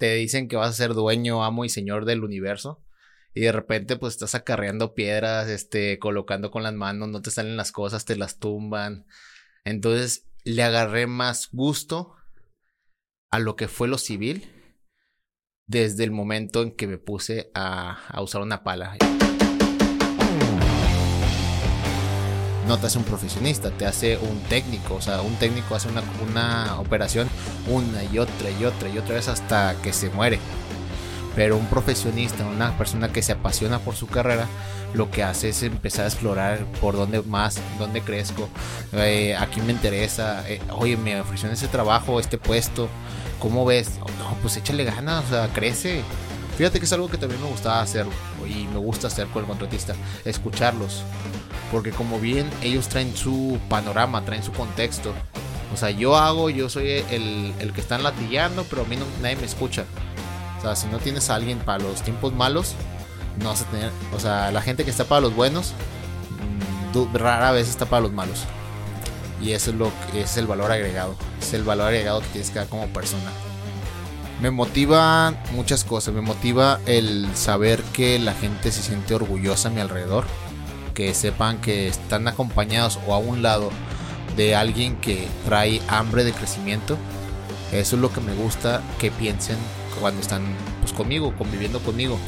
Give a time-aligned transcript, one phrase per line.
[0.00, 2.82] te dicen que vas a ser dueño, amo y señor del universo.
[3.34, 7.58] Y de repente, pues estás acarreando piedras, este, colocando con las manos, no te salen
[7.58, 9.06] las cosas, te las tumban.
[9.62, 12.16] Entonces, le agarré más gusto
[13.30, 14.50] a lo que fue lo civil
[15.66, 18.96] desde el momento en que me puse a, a usar una pala.
[22.70, 24.94] No te hace un profesionista, te hace un técnico.
[24.94, 27.28] O sea, un técnico hace una, una operación
[27.66, 30.38] una y otra y otra y otra vez hasta que se muere.
[31.34, 34.46] Pero un profesionista, una persona que se apasiona por su carrera,
[34.94, 38.48] lo que hace es empezar a explorar por dónde más, dónde crezco,
[38.92, 42.88] eh, me interesa, eh, oye, me ofrecieron ese trabajo, este puesto,
[43.40, 43.98] ¿cómo ves?
[43.98, 46.02] No, pues échale ganas, o sea, crece.
[46.60, 48.04] Fíjate que es algo que también me gustaba hacer
[48.46, 49.94] y me gusta hacer con el contratista,
[50.26, 51.00] escucharlos.
[51.72, 55.14] Porque como bien ellos traen su panorama, traen su contexto.
[55.72, 59.06] O sea, yo hago, yo soy el, el que están latillando, pero a mí no,
[59.22, 59.86] nadie me escucha.
[60.58, 62.74] O sea, si no tienes a alguien para los tiempos malos,
[63.42, 63.90] no vas a tener.
[64.14, 65.72] O sea, la gente que está para los buenos,
[66.92, 68.44] mm, rara vez está para los malos.
[69.40, 71.16] Y eso es lo es el valor agregado.
[71.40, 73.30] Es el valor agregado que tienes que dar como persona.
[74.40, 76.14] Me motiva muchas cosas.
[76.14, 80.24] Me motiva el saber que la gente se siente orgullosa a mi alrededor
[80.94, 83.70] que sepan que están acompañados o a un lado
[84.36, 86.96] de alguien que trae hambre de crecimiento.
[87.72, 89.56] Eso es lo que me gusta que piensen
[90.00, 90.42] cuando están
[90.80, 92.18] pues, conmigo, conviviendo conmigo.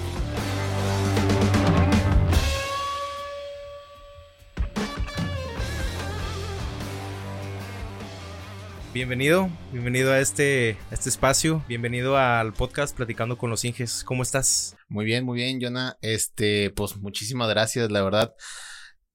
[8.95, 14.05] Bienvenido, bienvenido a este, este espacio, bienvenido al podcast Platicando con los Inges.
[14.05, 14.77] ¿Cómo estás?
[14.87, 15.97] Muy bien, muy bien, Jonah.
[16.03, 18.35] Este, pues muchísimas gracias, la verdad.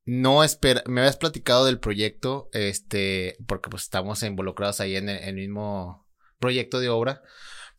[0.04, 5.36] No espera, me habías platicado del proyecto, este, porque pues estamos involucrados ahí en el,
[5.36, 6.08] mismo
[6.40, 7.22] proyecto de obra,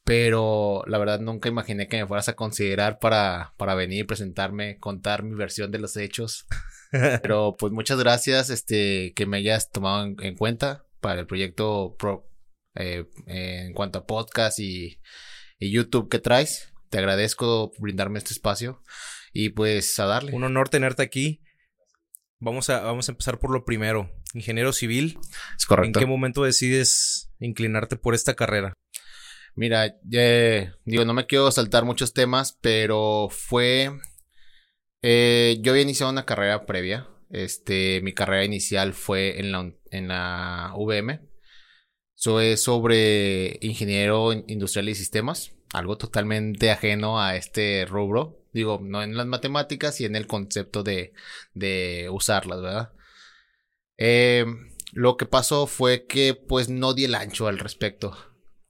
[0.04, 5.24] pero la verdad nunca imaginé que me fueras a considerar para, para venir, presentarme, contar
[5.24, 6.46] mi versión de los hechos.
[7.22, 12.28] Pero pues muchas gracias, este, que me hayas tomado en cuenta para el proyecto pro,
[12.74, 15.00] eh, en cuanto a podcast y,
[15.60, 16.72] YouTube que traes.
[16.88, 18.82] Te agradezco brindarme este espacio
[19.32, 20.32] y pues a darle.
[20.32, 21.42] Un honor tenerte aquí.
[22.38, 24.10] Vamos a, vamos a empezar por lo primero.
[24.34, 25.18] Ingeniero civil.
[25.56, 25.98] Es correcto.
[25.98, 28.72] ¿En qué momento decides inclinarte por esta carrera?
[29.58, 33.90] Mira, digo, no me quiero saltar muchos temas, pero fue.
[35.02, 37.08] Eh, yo había iniciado una carrera previa.
[37.30, 41.20] Este, mi carrera inicial fue en la, en la VM.
[42.16, 48.44] Eso es sobre ingeniero industrial y sistemas, algo totalmente ajeno a este rubro.
[48.52, 51.12] Digo, no en las matemáticas y en el concepto de,
[51.54, 52.92] de usarlas, ¿verdad?
[53.98, 54.46] Eh,
[54.92, 58.16] lo que pasó fue que pues no di el ancho al respecto.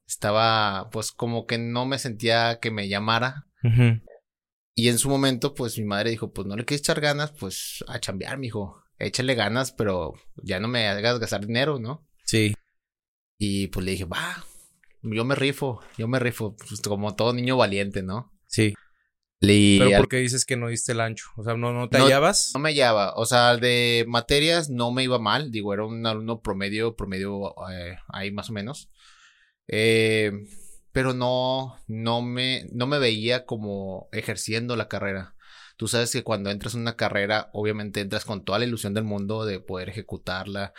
[0.07, 3.47] Estaba pues como que no me sentía que me llamara.
[4.75, 7.85] Y en su momento pues mi madre dijo, pues no le quieres echar ganas, pues
[7.89, 12.07] a chambear, mijo échale ganas, pero ya no me hagas gastar dinero, ¿no?
[12.25, 12.55] Sí.
[13.39, 14.45] Y pues le dije, va,
[15.03, 18.33] yo me rifo, yo me rifo, pues como todo niño valiente, ¿no?
[18.47, 18.75] Sí.
[19.41, 21.29] Pero ¿por qué dices que no diste el ancho?
[21.37, 22.51] O sea, ¿no, no te hallabas?
[22.55, 23.15] No me hallaba.
[23.15, 25.53] O sea, de materias no me iba mal.
[25.53, 28.91] Digo, era un alumno promedio, promedio eh, ahí más o menos.
[29.69, 30.33] Eh,
[30.91, 35.37] pero no, no me, no me veía como ejerciendo la carrera.
[35.79, 39.05] Tú sabes que cuando entras en una carrera, obviamente entras con toda la ilusión del
[39.05, 40.75] mundo de poder ejecutarla,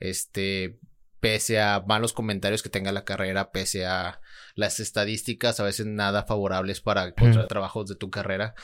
[0.00, 0.80] este,
[1.20, 4.22] pese a malos comentarios que tenga la carrera, pese a
[4.54, 8.54] las estadísticas a veces nada favorables para encontrar trabajos de tu carrera,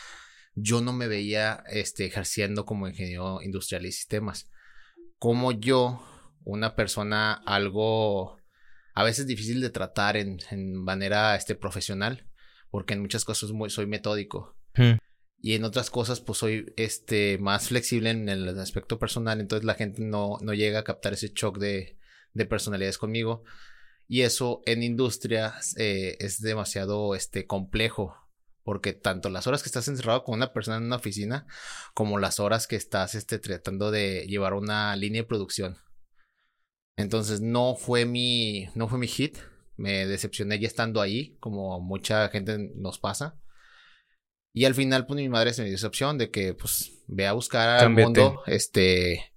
[0.55, 4.49] yo no me veía este, ejerciendo como ingeniero industrial y sistemas.
[5.19, 6.03] Como yo,
[6.45, 8.39] una persona algo
[8.95, 10.39] a veces difícil de tratar en,
[10.77, 12.27] manera este, profesional,
[12.71, 14.57] porque en muchas cosas muy, soy metódico
[15.45, 19.75] y en otras cosas pues soy este más flexible en el aspecto personal, entonces la
[19.75, 21.99] gente no, no llega a captar ese shock de,
[22.33, 23.45] de personalidades conmigo
[24.09, 28.17] y eso en industria eh, es demasiado este complejo
[28.63, 31.47] porque tanto las horas que estás encerrado con una persona en una oficina
[31.93, 35.77] como las horas que estás este, tratando de llevar una línea de producción.
[36.97, 39.37] Entonces no fue mi no fue mi hit,
[39.77, 43.39] me decepcioné ya estando ahí, como mucha gente nos pasa.
[44.57, 47.27] Y al final, pues mi madre se me dio esa opción de que, pues, ve
[47.27, 49.33] a buscar al mundo, este,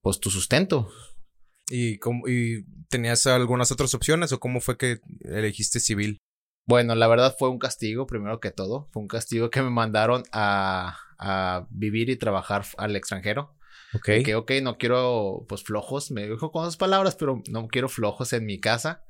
[0.00, 0.90] pues tu sustento.
[1.68, 6.22] ¿Y, cómo, ¿Y tenías algunas otras opciones o cómo fue que elegiste civil?
[6.66, 8.88] Bueno, la verdad fue un castigo, primero que todo.
[8.92, 13.54] Fue un castigo que me mandaron a, a vivir y trabajar al extranjero.
[13.94, 14.24] Ok.
[14.24, 16.10] Que, ok, no quiero, pues, flojos.
[16.10, 19.04] Me dijo con dos palabras, pero no quiero flojos en mi casa.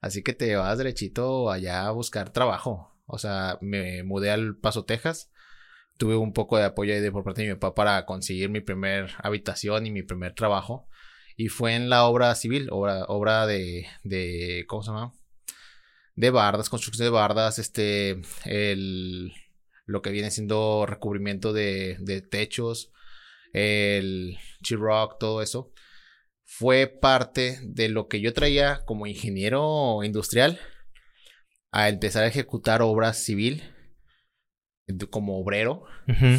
[0.00, 2.91] Así que te vas derechito allá a buscar trabajo.
[3.06, 5.30] O sea, me mudé al Paso, Texas.
[5.98, 9.12] Tuve un poco de apoyo de por parte de mi papá para conseguir mi primer
[9.18, 10.88] habitación y mi primer trabajo.
[11.36, 15.12] Y fue en la obra civil, obra, obra de, de, ¿cómo se llama?
[16.14, 19.32] De bardas, construcción de bardas, este, el,
[19.86, 22.92] lo que viene siendo recubrimiento de, de techos,
[23.52, 24.38] el
[24.70, 25.72] Rock, todo eso.
[26.44, 30.60] Fue parte de lo que yo traía como ingeniero industrial
[31.72, 33.62] a empezar a ejecutar obras civil
[35.10, 35.84] como obrero.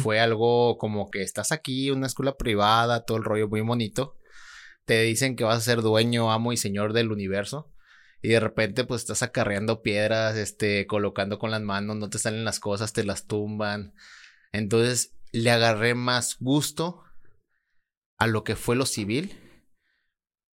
[0.02, 4.16] Fue algo como que estás aquí, una escuela privada, todo el rollo muy bonito
[4.84, 7.72] te dicen que vas a ser dueño, amo y señor del universo.
[8.22, 12.44] Y de repente, pues estás acarreando piedras, este, colocando con las manos, no te salen
[12.44, 13.94] las cosas, te las tumban.
[14.52, 17.02] Entonces, le agarré más gusto
[18.18, 19.43] a lo que fue lo civil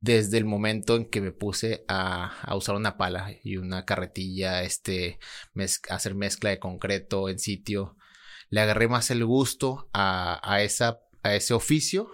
[0.00, 4.62] desde el momento en que me puse a, a usar una pala y una carretilla,
[4.62, 5.18] este,
[5.88, 7.96] hacer mezcla de concreto en sitio.
[8.48, 12.10] Le agarré más el gusto a, a, esa, a ese oficio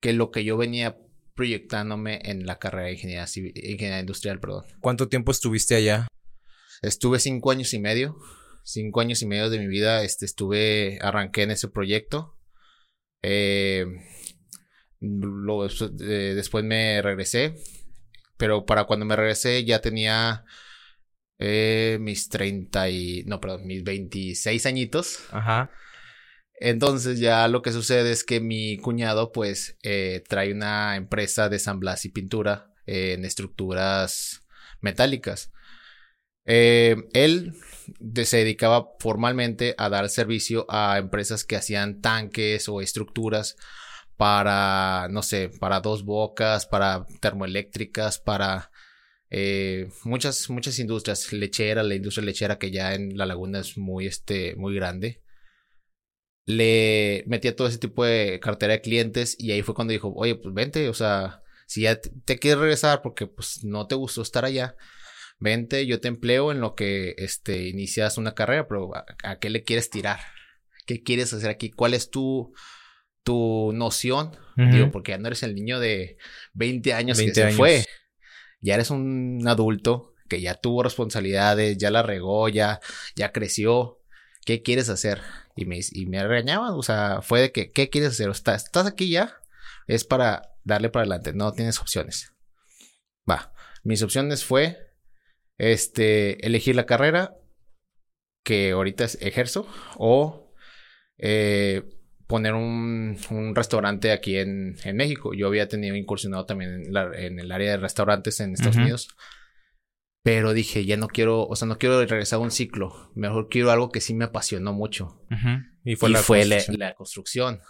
[0.00, 0.98] que lo que yo venía
[1.34, 4.64] proyectándome en la carrera de ingeniería, ingeniería industrial, perdón.
[4.80, 6.08] ¿Cuánto tiempo estuviste allá?
[6.82, 8.16] Estuve cinco años y medio.
[8.64, 12.36] Cinco años y medio de mi vida este, estuve, arranqué en ese proyecto.
[13.22, 13.86] Eh,
[15.00, 17.54] después me regresé.
[18.36, 20.44] Pero para cuando me regresé ya tenía
[21.38, 23.24] eh, mis 30 y...
[23.24, 25.20] No, perdón, mis 26 añitos.
[25.30, 25.70] Ajá.
[26.60, 31.58] Entonces ya lo que sucede es que mi cuñado pues eh, trae una empresa de
[31.58, 34.42] San Blas y pintura en estructuras
[34.82, 35.50] metálicas.
[36.44, 37.54] Eh, él
[38.24, 43.56] se dedicaba formalmente a dar servicio a empresas que hacían tanques o estructuras
[44.20, 48.70] para, no sé, para dos bocas, para termoeléctricas, para
[49.30, 54.06] eh, muchas, muchas industrias, lechera, la industria lechera que ya en la laguna es muy,
[54.06, 55.22] este, muy grande
[56.44, 60.34] le metía todo ese tipo de cartera de clientes y ahí fue cuando dijo, oye,
[60.34, 64.44] pues vente, o sea, si ya te, quieres regresar porque pues no te gustó estar
[64.44, 64.76] allá,
[65.38, 69.62] vente, yo te empleo en lo que este, inicias una carrera, pero ¿a, qué le
[69.62, 70.20] quieres tirar?
[70.86, 71.70] ¿Qué quieres hacer aquí?
[71.70, 72.52] ¿Cuál es tu,
[73.22, 74.36] tu noción?
[74.56, 76.18] Digo, porque ya no eres el niño de
[76.52, 77.86] 20 años que se fue.
[78.60, 82.80] Ya eres un adulto que ya tuvo responsabilidades, ya la regó, ya,
[83.16, 84.00] ya creció.
[84.44, 85.20] ¿Qué quieres hacer?
[85.56, 88.30] Y me, y me regañaban, o sea, fue de que, ¿qué quieres hacer?
[88.30, 89.36] ¿Estás, estás aquí ya?
[89.86, 92.32] Es para darle para adelante, no tienes opciones.
[93.28, 93.52] Va,
[93.82, 94.78] mis opciones fue,
[95.58, 97.36] este, elegir la carrera
[98.42, 99.66] que ahorita ejerzo
[99.98, 100.54] o
[101.18, 101.82] eh,
[102.30, 105.34] poner un, un, restaurante aquí en, en, México.
[105.34, 109.08] Yo había tenido incursionado también en, en el área de restaurantes en Estados Unidos.
[110.22, 113.10] Pero dije, ya no quiero, o sea, no quiero regresar a un ciclo.
[113.16, 115.20] Mejor quiero algo que sí me apasionó mucho.
[115.84, 116.78] Y fue, la, fue construcción.
[116.78, 117.60] La, construcción.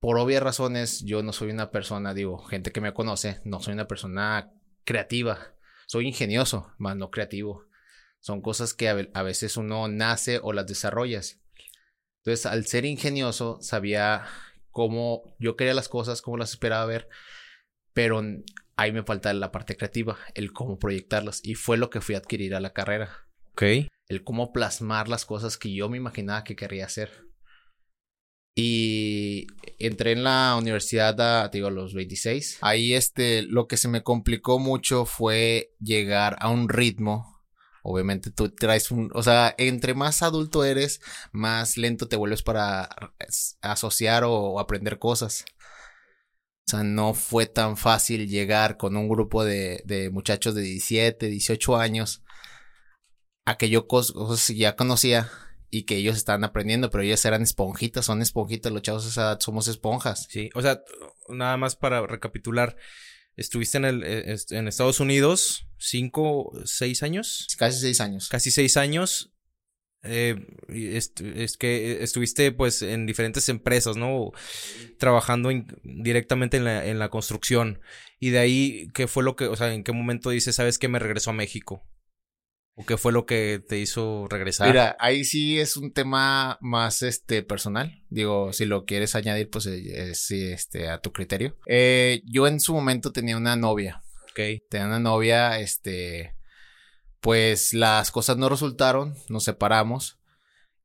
[0.00, 3.74] Por obvias razones, yo no soy una persona, digo, gente que me conoce, no soy
[3.74, 4.50] una persona
[4.84, 5.54] creativa.
[5.86, 7.66] Soy ingenioso, más no creativo.
[8.18, 11.39] Son cosas que a, veces uno nace o las desarrollas.
[12.24, 14.24] Entonces, al ser ingenioso, sabía
[14.70, 17.08] cómo yo quería las cosas, cómo las esperaba ver,
[17.92, 18.22] pero
[18.76, 21.40] ahí me falta la parte creativa, el cómo proyectarlas.
[21.42, 23.26] Y fue lo que fui a adquirir a la carrera.
[23.52, 23.62] Ok.
[24.08, 27.30] El cómo plasmar las cosas que yo me imaginaba que quería hacer.
[28.56, 29.46] Y
[29.78, 32.58] entré en la universidad a, digo, a los 26.
[32.60, 37.39] Ahí este, lo que se me complicó mucho fue llegar a un ritmo.
[37.90, 41.00] Obviamente tú traes un, o sea, entre más adulto eres,
[41.32, 42.88] más lento te vuelves para
[43.60, 45.44] asociar o aprender cosas.
[46.66, 51.26] O sea, no fue tan fácil llegar con un grupo de, de muchachos de 17,
[51.26, 52.22] 18 años
[53.44, 55.30] a que yo cosas ya conocía
[55.70, 60.26] y que ellos estaban aprendiendo, pero ellos eran esponjitas, son esponjitas, los chavos somos esponjas.
[60.28, 60.82] Sí, o sea,
[61.28, 62.76] nada más para recapitular,
[63.40, 67.48] estuviste en, el, eh, en Estados Unidos cinco, seis años.
[67.58, 68.28] Casi seis años.
[68.28, 69.32] Casi seis años
[70.02, 70.36] eh,
[70.68, 74.30] es, que estuviste pues en diferentes empresas, ¿no?
[74.98, 75.50] Trabajando
[75.82, 77.80] directamente en la, en la construcción.
[78.18, 80.88] Y de ahí, ¿qué fue lo que, o sea, en qué momento dices, sabes que
[80.88, 81.82] me regresó a México?
[82.74, 84.68] ¿O qué fue lo que te hizo regresar?
[84.68, 88.04] Mira, ahí sí es un tema más este personal.
[88.08, 91.56] Digo, si lo quieres añadir, pues eh, sí, este, a tu criterio.
[91.66, 94.02] Eh, yo en su momento tenía una novia.
[94.30, 94.40] Ok.
[94.70, 96.36] Tenía una novia, este,
[97.20, 100.18] pues las cosas no resultaron, nos separamos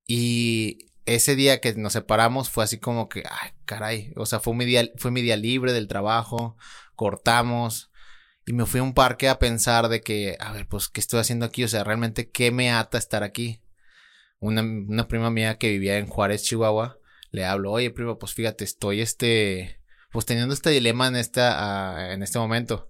[0.05, 4.53] y ese día que nos separamos fue así como que, ay, caray, o sea, fue
[4.55, 6.57] mi día, fue mi día libre del trabajo,
[6.95, 7.91] cortamos
[8.45, 11.19] Y me fui a un parque a pensar de que, a ver, pues, ¿qué estoy
[11.19, 11.63] haciendo aquí?
[11.63, 13.61] O sea, realmente, ¿qué me ata estar aquí?
[14.39, 16.99] Una, una prima mía que vivía en Juárez, Chihuahua,
[17.31, 22.13] le hablo, oye, primo, pues fíjate, estoy este, pues teniendo este dilema en esta, ah,
[22.13, 22.87] en este momento.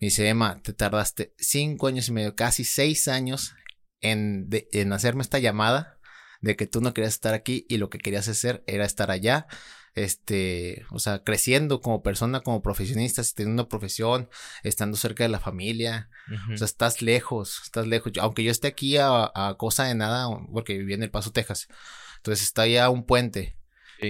[0.00, 3.54] Me dice, Emma, te tardaste cinco años y medio, casi seis años
[4.00, 5.98] en, en hacerme esta llamada
[6.40, 9.46] de que tú no querías estar aquí y lo que querías hacer era estar allá
[9.94, 14.28] este, o sea, creciendo como persona, como profesionista, teniendo una profesión,
[14.62, 16.08] estando cerca de la familia,
[16.52, 20.78] o sea, estás lejos, estás lejos, aunque yo esté aquí a, cosa de nada, porque
[20.78, 21.68] viví en El Paso, Texas,
[22.16, 23.58] entonces está ya un puente,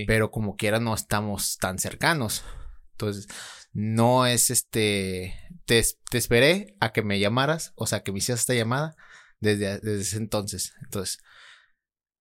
[0.06, 2.44] pero como quiera no estamos tan cercanos,
[2.92, 3.26] entonces
[3.72, 8.40] no es este, te, te esperé a que me llamaras, o sea, que me hicieras
[8.40, 8.94] esta llamada
[9.40, 11.18] desde, desde ese entonces, entonces,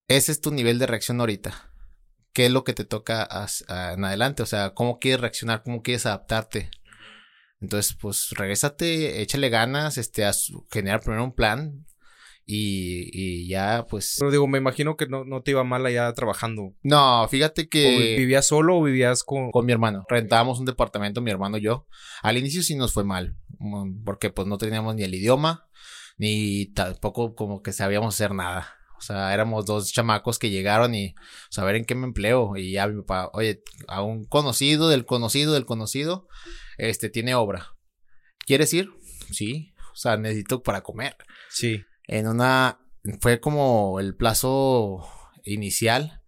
[0.07, 1.70] ese es tu nivel de reacción ahorita
[2.33, 3.27] qué es lo que te toca
[3.67, 6.69] en adelante, o sea, cómo quieres reaccionar, cómo quieres adaptarte.
[7.59, 10.31] Entonces, pues, regrésate, échale ganas, este, a
[10.71, 11.85] generar primero un plan
[12.45, 14.15] y, y, ya, pues...
[14.19, 16.73] Pero digo, me imagino que no, no te iba mal allá trabajando.
[16.81, 18.15] No, fíjate que...
[18.17, 19.51] ¿Vivías solo o vivías con...?
[19.51, 20.05] Con mi hermano.
[20.09, 21.87] Rentábamos un departamento, mi hermano y yo.
[22.23, 25.67] Al inicio sí nos fue mal, mm, porque pues no teníamos ni el idioma,
[26.17, 28.80] ni tampoco como que sabíamos hacer nada.
[29.01, 31.15] O sea, éramos dos chamacos que llegaron y
[31.49, 32.55] saber en qué me empleo.
[32.55, 36.27] Y ya mi papá, oye, a un conocido del conocido del conocido,
[36.77, 37.75] este tiene obra.
[38.45, 38.91] ¿Quieres ir?
[39.31, 39.73] Sí.
[39.91, 41.17] O sea, necesito para comer.
[41.49, 41.81] Sí.
[42.07, 42.79] En una,
[43.19, 45.03] fue como el plazo
[45.45, 46.21] inicial.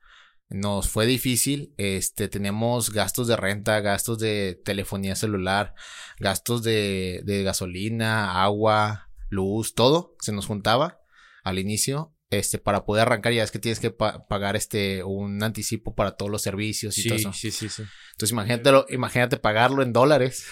[0.50, 1.76] Nos fue difícil.
[1.78, 5.76] Este, tenemos gastos de renta, gastos de telefonía celular,
[6.20, 11.02] gastos de, de gasolina, agua, luz, todo se nos juntaba
[11.44, 15.96] al inicio este, para poder arrancar, ya es que tienes que pagar este, un anticipo
[15.96, 17.34] para todos los servicios y todo eso.
[17.34, 17.84] Sí, sí, sí.
[18.12, 20.46] Entonces imagínatelo, imagínate pagarlo en dólares,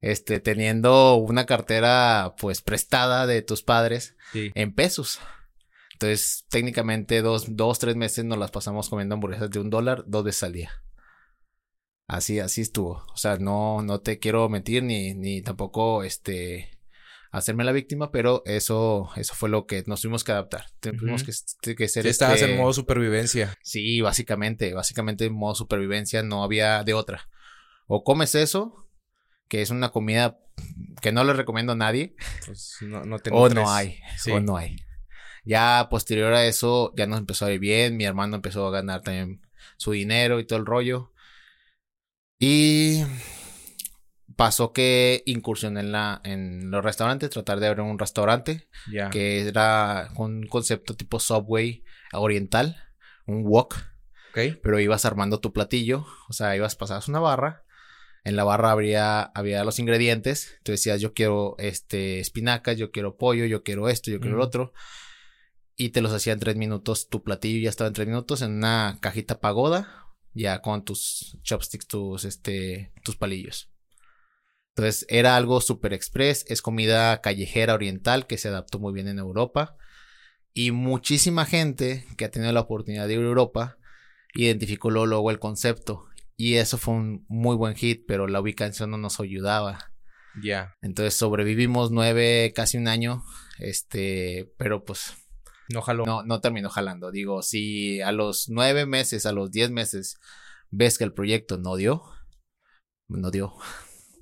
[0.00, 5.20] este, teniendo una cartera, pues, prestada de tus padres en pesos.
[5.92, 10.24] Entonces, técnicamente, dos, dos, tres meses nos las pasamos comiendo hamburguesas de un dólar dos
[10.24, 10.70] veces al día.
[12.06, 13.04] Así, así estuvo.
[13.12, 16.79] O sea, no, no te quiero mentir ni, ni tampoco, este,
[17.30, 20.66] hacerme la víctima, pero eso, eso fue lo que nos tuvimos que adaptar.
[20.80, 22.02] Tuvimos que, que, ser.
[22.02, 23.56] Sí, estabas en este modo supervivencia.
[23.62, 27.28] Sí, básicamente, básicamente en modo supervivencia no había de otra.
[27.86, 28.88] O comes eso,
[29.48, 30.38] que es una comida
[31.00, 32.14] que no le recomiendo a nadie.
[32.46, 33.98] Pues no, no o no hay,
[34.32, 34.76] o no hay.
[35.44, 37.96] Ya posterior a eso, ya nos empezó a ir bien.
[37.96, 39.40] Mi hermano empezó a ganar también
[39.76, 41.12] su dinero y todo el rollo.
[42.38, 43.02] Y
[44.40, 48.70] pasó que incursioné en la en los restaurantes, tratar de abrir un restaurante
[49.12, 52.82] que era un concepto tipo Subway oriental,
[53.26, 53.76] un wok.
[54.62, 57.66] Pero ibas armando tu platillo, o sea, ibas pasabas una barra,
[58.24, 63.18] en la barra habría había los ingredientes, tú decías, yo quiero este espinacas, yo quiero
[63.18, 64.72] pollo, yo quiero esto, yo quiero lo otro.
[65.76, 68.52] Y te los hacía en tres minutos, tu platillo ya estaba en tres minutos en
[68.52, 73.70] una cajita pagoda, ya con tus chopsticks, tus este tus palillos.
[74.80, 79.18] Entonces era algo super express, es comida callejera oriental que se adaptó muy bien en
[79.18, 79.76] Europa.
[80.54, 83.76] Y muchísima gente que ha tenido la oportunidad de ir a Europa
[84.32, 86.06] identificó luego el concepto.
[86.34, 89.92] Y eso fue un muy buen hit, pero la ubicación no nos ayudaba.
[90.42, 90.74] Ya.
[90.80, 93.22] Entonces sobrevivimos nueve, casi un año.
[93.58, 95.12] Este, pero pues.
[95.68, 96.06] No jaló.
[96.06, 97.10] No, no terminó jalando.
[97.10, 100.18] Digo, si a los nueve meses, a los diez meses,
[100.70, 102.02] ves que el proyecto no dio,
[103.08, 103.52] no dio.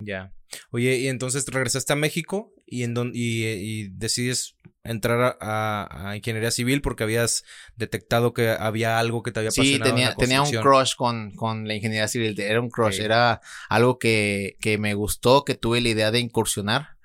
[0.00, 0.32] Ya.
[0.70, 6.80] Oye, y entonces regresaste a México y, en don, y, decides entrar a, ingeniería civil
[6.80, 7.44] porque habías
[7.76, 9.66] detectado que había algo que te había pasado.
[9.66, 12.38] Sí, tenía, tenía un crush con, con la ingeniería civil.
[12.40, 16.98] Era un crush, era algo que, que me gustó, que tuve la idea de incursionar.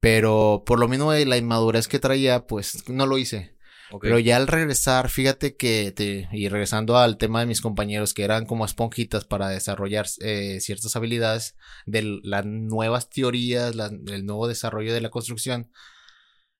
[0.00, 3.55] Pero por lo menos la inmadurez que traía, pues no lo hice.
[4.00, 8.24] Pero ya al regresar, fíjate que, te, y regresando al tema de mis compañeros que
[8.24, 14.92] eran como esponjitas para desarrollar eh, ciertas habilidades de las nuevas teorías, del nuevo desarrollo
[14.92, 15.70] de la construcción,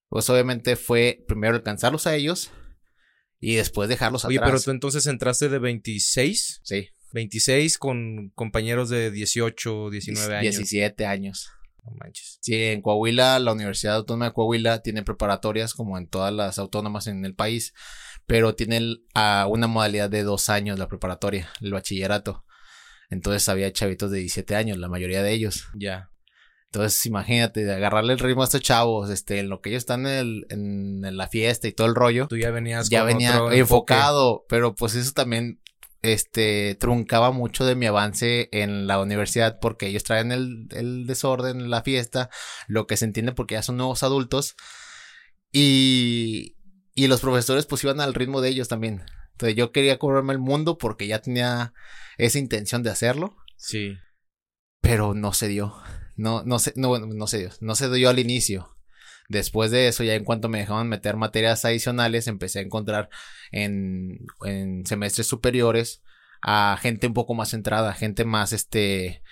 [0.08, 2.50] pues obviamente fue primero alcanzarlos a ellos
[3.40, 6.60] y después dejarlos Oye, pero tú entonces entraste de 26.
[6.62, 6.88] Sí.
[7.12, 10.56] 26 con compañeros de 18, 19 años.
[10.56, 11.50] 17 años.
[11.86, 12.38] No manches.
[12.40, 17.06] Sí, en Coahuila, la Universidad Autónoma de Coahuila tiene preparatorias como en todas las autónomas
[17.06, 17.74] en el país,
[18.26, 18.96] pero tiene
[19.48, 22.44] una modalidad de dos años la preparatoria, el bachillerato.
[23.08, 25.68] Entonces había chavitos de 17 años, la mayoría de ellos.
[25.74, 26.10] Ya.
[26.66, 30.06] Entonces, imagínate, de agarrarle el ritmo a estos chavos, este, en lo que ellos están
[30.06, 32.26] en, en, la fiesta y todo el rollo.
[32.26, 35.60] Tú ya venías ya venía enfocado, pero pues eso también
[36.12, 41.68] este, truncaba mucho de mi avance en la universidad porque ellos traen el, el desorden,
[41.68, 42.30] la fiesta,
[42.68, 44.54] lo que se entiende porque ya son nuevos adultos.
[45.52, 46.56] Y,
[46.94, 49.02] y los profesores pues iban al ritmo de ellos también.
[49.32, 51.74] Entonces yo quería cobrarme el mundo porque ya tenía
[52.18, 53.36] esa intención de hacerlo.
[53.56, 53.96] Sí.
[54.80, 55.74] Pero no se dio.
[56.14, 57.50] No, no se, no, no se dio.
[57.60, 58.75] No se dio al inicio.
[59.28, 63.08] Después de eso, ya en cuanto me dejaban meter materias adicionales, empecé a encontrar
[63.50, 66.02] en, en semestres superiores
[66.42, 69.22] a gente un poco más centrada, gente más este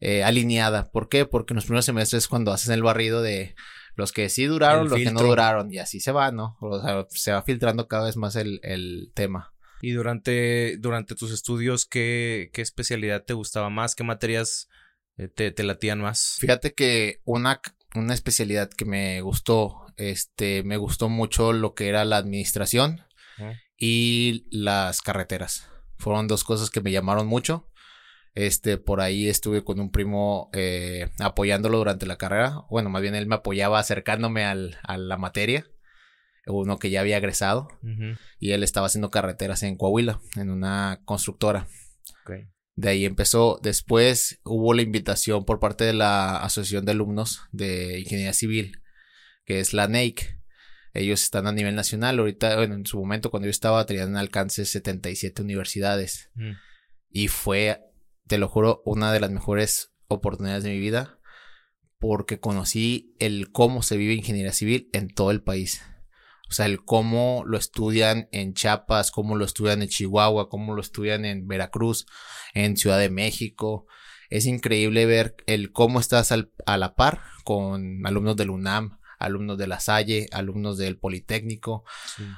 [0.00, 0.90] eh, alineada.
[0.90, 1.24] ¿Por qué?
[1.24, 3.54] Porque en los primeros semestres cuando haces el barrido de
[3.96, 6.56] los que sí duraron, los que no duraron, y así se va, ¿no?
[6.60, 9.52] O sea, se va filtrando cada vez más el, el tema.
[9.80, 13.94] Y durante, durante tus estudios, ¿qué, ¿qué especialidad te gustaba más?
[13.94, 14.68] ¿Qué materias
[15.16, 16.36] eh, te, te latían más?
[16.40, 17.60] Fíjate que una,
[17.94, 23.02] una especialidad que me gustó, este, me gustó mucho lo que era la administración
[23.78, 25.68] y las carreteras.
[25.98, 27.68] Fueron dos cosas que me llamaron mucho.
[28.34, 32.62] Este, por ahí estuve con un primo eh, apoyándolo durante la carrera.
[32.68, 35.66] Bueno, más bien él me apoyaba acercándome al, a la materia.
[36.46, 37.68] Uno que ya había egresado.
[38.38, 41.68] Y él estaba haciendo carreteras en Coahuila, en una constructora.
[42.76, 43.60] De ahí empezó.
[43.62, 48.82] Después hubo la invitación por parte de la Asociación de Alumnos de Ingeniería Civil,
[49.44, 50.40] que es la NEIC.
[50.92, 52.18] Ellos están a nivel nacional.
[52.18, 56.30] Ahorita, bueno, en su momento, cuando yo estaba, tenían alcance 77 universidades.
[56.34, 56.52] Mm.
[57.10, 57.80] Y fue,
[58.26, 61.18] te lo juro, una de las mejores oportunidades de mi vida.
[61.98, 65.80] Porque conocí el cómo se vive ingeniería civil en todo el país.
[66.54, 70.80] O sea, el cómo lo estudian en Chiapas, cómo lo estudian en Chihuahua, cómo lo
[70.80, 72.06] estudian en Veracruz,
[72.54, 73.88] en Ciudad de México.
[74.30, 79.66] Es increíble ver el cómo estás a la par con alumnos del UNAM, alumnos de
[79.66, 81.82] la Salle, alumnos del Politécnico.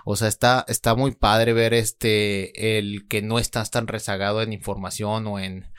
[0.06, 4.54] O sea, está, está muy padre ver este, el que no estás tan rezagado en
[4.54, 5.70] información o en,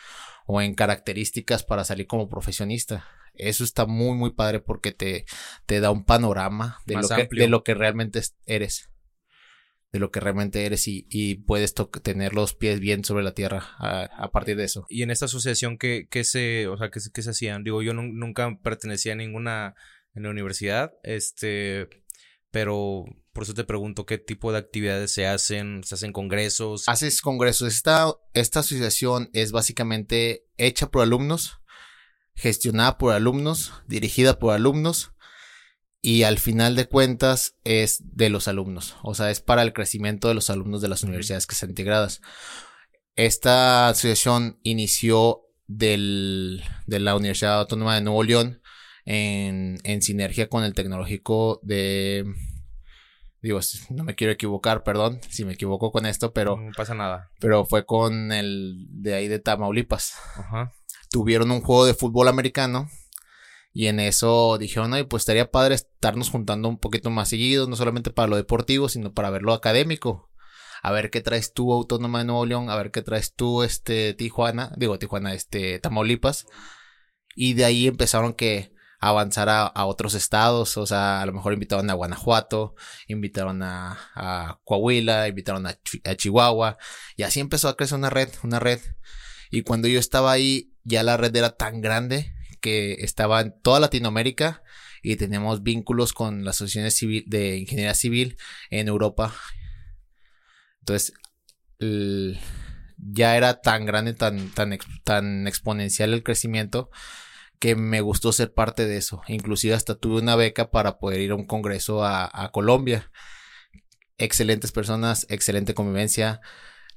[0.46, 3.04] o en características para salir como profesionista.
[3.38, 5.26] Eso está muy, muy padre porque te,
[5.66, 8.90] te da un panorama de, lo que, de lo que realmente eres.
[9.92, 13.64] De lo que realmente eres y, y puedes tener los pies bien sobre la tierra
[13.80, 14.86] a, partir de eso.
[14.90, 17.64] Y en esta asociación, ¿qué, qué se, o sea, qué, qué se hacían?
[17.64, 19.76] Digo, yo nunca pertenecía a ninguna
[20.14, 21.88] en la universidad, este,
[22.52, 23.06] pero
[23.38, 26.90] por eso te pregunto qué tipo de actividades se hacen, se hacen congresos.
[26.90, 27.72] Haces congresos.
[27.72, 31.60] Esta, esta asociación es básicamente hecha por alumnos
[32.38, 35.12] gestionada por alumnos, dirigida por alumnos
[36.02, 40.28] y al final de cuentas es de los alumnos, o sea, es para el crecimiento
[40.28, 42.22] de los alumnos de las universidades que están integradas.
[43.16, 48.62] Esta asociación inició del, de la Universidad Autónoma de Nuevo León
[49.06, 52.24] en, en sinergia con el tecnológico de...
[53.42, 56.58] Digo, no me quiero equivocar, perdón si me equivoco con esto, pero...
[56.58, 57.32] No pasa nada.
[57.40, 60.14] Pero fue con el de ahí de Tamaulipas.
[60.36, 60.77] Ajá
[61.10, 62.90] tuvieron un juego de fútbol americano.
[63.74, 67.76] Y en eso dijeron, ay, pues estaría padre estarnos juntando un poquito más seguido, no
[67.76, 70.32] solamente para lo deportivo, sino para ver lo académico.
[70.82, 74.14] A ver qué traes tú, Autónoma de Nuevo León, a ver qué traes tú, este,
[74.14, 76.48] Tijuana, digo, Tijuana, este, Tamaulipas.
[77.36, 81.90] Y de ahí empezaron que avanzar a, otros estados, o sea, a lo mejor invitaron
[81.90, 82.76] a Guanajuato,
[83.08, 86.78] invitaron a, a Coahuila, invitaron a, a Chihuahua,
[87.16, 88.80] y así empezó a crecer una red, una red.
[89.52, 93.82] Y cuando yo estaba ahí, ya la red era tan grande que estaba en toda
[93.82, 94.64] Latinoamérica
[95.04, 98.38] y teníamos vínculos con las asociaciones civil, de ingeniería civil
[98.70, 99.34] en Europa.
[100.80, 101.14] Entonces,
[102.98, 106.90] ya era tan grande, tan, tan, tan exponencial el crecimiento
[107.60, 109.22] que me gustó ser parte de eso.
[109.28, 113.12] Inclusive hasta tuve una beca para poder ir a un congreso a Colombia.
[114.18, 116.40] Excelentes personas, excelente convivencia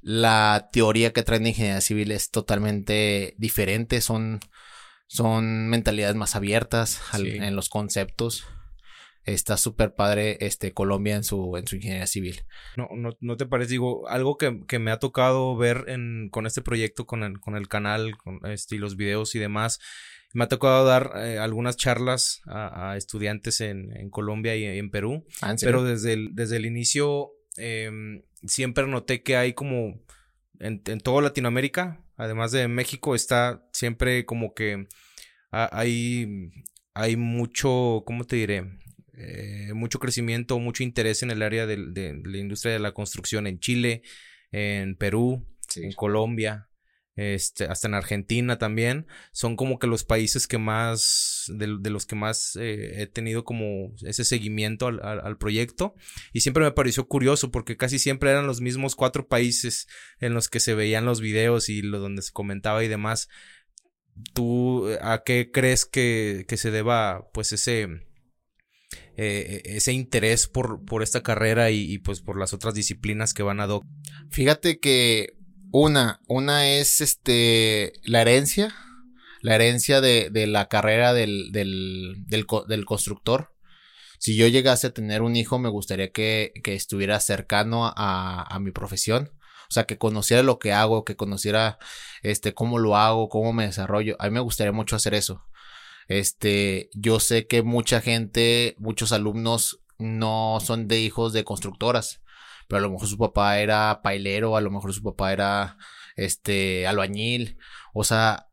[0.01, 4.39] la teoría que traen de ingeniería civil es totalmente diferente, son,
[5.07, 8.45] son mentalidades más abiertas en los conceptos.
[9.23, 12.41] Está súper padre este Colombia en su, en su ingeniería civil.
[12.75, 16.47] No, no, no te parece, digo, algo que, que me ha tocado ver en, con
[16.47, 19.79] este proyecto, con el, con el canal, con este, y los videos y demás.
[20.33, 25.23] Me ha tocado dar eh, algunas charlas a, estudiantes en, en, Colombia y en Perú.
[25.41, 30.01] Ah, pero desde el, desde el inicio Em, siempre noté que hay como
[30.59, 34.87] en, en toda Latinoamérica, además de México, está siempre como que
[35.51, 36.51] hay,
[36.93, 38.79] hay mucho, ¿cómo te diré?
[39.13, 43.59] Eh, mucho crecimiento, mucho interés en el área de, la industria de la construcción en
[43.59, 44.03] Chile,
[44.51, 46.69] en Perú, en Colombia,
[47.21, 52.15] este, hasta en Argentina también, son como que los países que más, de, los que
[52.15, 55.93] más eh, he tenido como ese seguimiento al, proyecto.
[56.33, 59.87] Y siempre me pareció curioso porque casi siempre eran los mismos cuatro países
[60.19, 63.29] en los que se veían los videos y donde se comentaba y demás.
[64.33, 67.87] ¿Tú a qué crees que, se deba pues ese
[69.15, 73.59] eh, ese interés por, por esta carrera y, pues por las otras disciplinas que van
[73.59, 73.85] a DOC?
[74.29, 75.40] Fíjate que
[75.71, 78.75] una, una es este la herencia,
[79.41, 83.53] la herencia de, de la carrera del, del, del, constructor.
[84.19, 88.59] Si yo llegase a tener un hijo, me gustaría que, que estuviera cercano a, a
[88.59, 89.31] mi profesión.
[89.67, 91.79] O sea, que conociera lo que hago, que conociera
[92.23, 94.17] este cómo lo hago, cómo me desarrollo.
[94.19, 95.45] A mí me gustaría mucho hacer eso.
[96.09, 102.21] Este, yo sé que mucha gente, muchos alumnos no son de hijos de constructoras,
[102.71, 105.77] pero a lo mejor su papá era pailero, a lo mejor su papá era
[106.15, 107.57] este albañil,
[107.93, 108.47] o sea,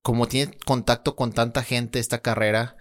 [0.00, 2.78] como tiene contacto con tanta gente esta carrera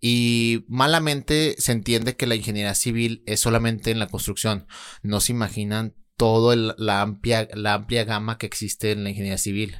[0.00, 4.66] y malamente se entiende que la ingeniería civil es solamente en la construcción,
[5.04, 9.76] no se imaginan toda la amplia la amplia gama que existe en la ingeniería civil.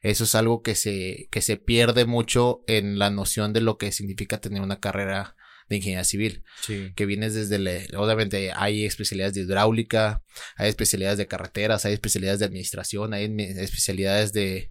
[0.00, 3.92] Eso es algo que se, que se pierde mucho en la noción de lo que
[3.92, 5.36] significa tener una carrera
[5.68, 6.44] de ingeniería civil.
[6.62, 6.92] Sí.
[6.94, 10.22] Que vienes desde, obviamente hay especialidades de hidráulica,
[10.56, 13.24] hay especialidades de carreteras, hay especialidades de administración, hay
[13.58, 14.70] especialidades de,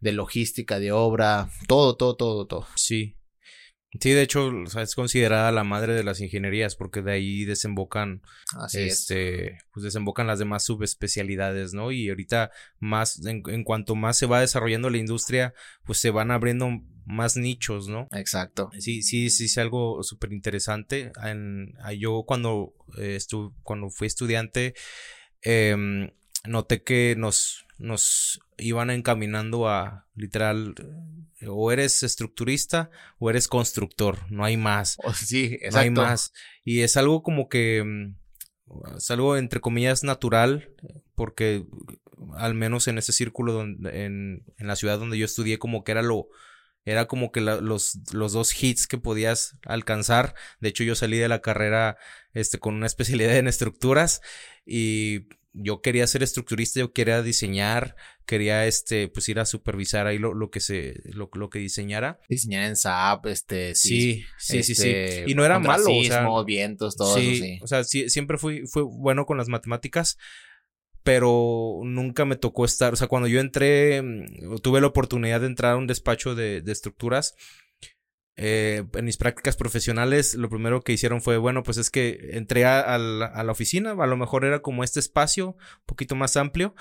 [0.00, 2.66] de logística, de obra, todo, todo, todo, todo.
[2.76, 3.16] Sí.
[4.00, 8.22] Sí, de hecho, es considerada la madre de las ingenierías porque de ahí desembocan,
[8.72, 11.92] este, pues desembocan las demás subespecialidades, ¿no?
[11.92, 15.54] Y ahorita más, en, cuanto más se va desarrollando la industria,
[15.84, 16.68] pues se van abriendo
[17.04, 18.08] más nichos, ¿no?
[18.12, 18.70] Exacto.
[18.78, 21.12] Sí, sí, sí, es algo súper interesante.
[21.98, 23.18] yo cuando, eh,
[23.62, 24.74] cuando fui estudiante,
[25.42, 26.10] eh,
[26.44, 30.74] noté que nos, nos iban encaminando a literal
[31.46, 34.96] o eres estructurista o eres constructor, no hay más.
[35.14, 35.76] sí, exacto.
[35.76, 36.32] No hay más.
[36.64, 40.74] Y es algo como que mm, es algo entre comillas natural
[41.14, 41.64] porque
[42.34, 45.92] al menos en ese círculo donde, en, en la ciudad donde yo estudié como que
[45.92, 46.28] era lo
[46.86, 50.36] era como que los, los dos hits que podías alcanzar.
[50.60, 51.98] De hecho, yo salí de la carrera
[52.32, 54.22] este, con una especialidad en estructuras
[54.64, 55.26] y
[55.58, 60.34] yo quería ser estructurista, yo quería diseñar, quería este, pues ir a supervisar ahí lo,
[60.34, 62.20] lo que se, lo, lo, que diseñara.
[62.28, 66.26] Diseñar en SAP, este, sí, sí, sí, sí, este, Y no era malo, o sea,
[66.44, 67.58] vientos, todo sí, eso, sí.
[67.62, 70.18] O sea, sí, siempre fui, fui bueno con las matemáticas,
[71.02, 75.46] pero nunca me tocó estar, o sea, cuando yo entré, mm, tuve la oportunidad de
[75.46, 77.34] entrar a un despacho de, de estructuras,
[78.36, 82.66] eh, en mis prácticas profesionales, lo primero que hicieron fue, bueno, pues es que entré
[82.66, 86.74] a, la, oficina, a lo mejor era como este espacio, un poquito más amplio.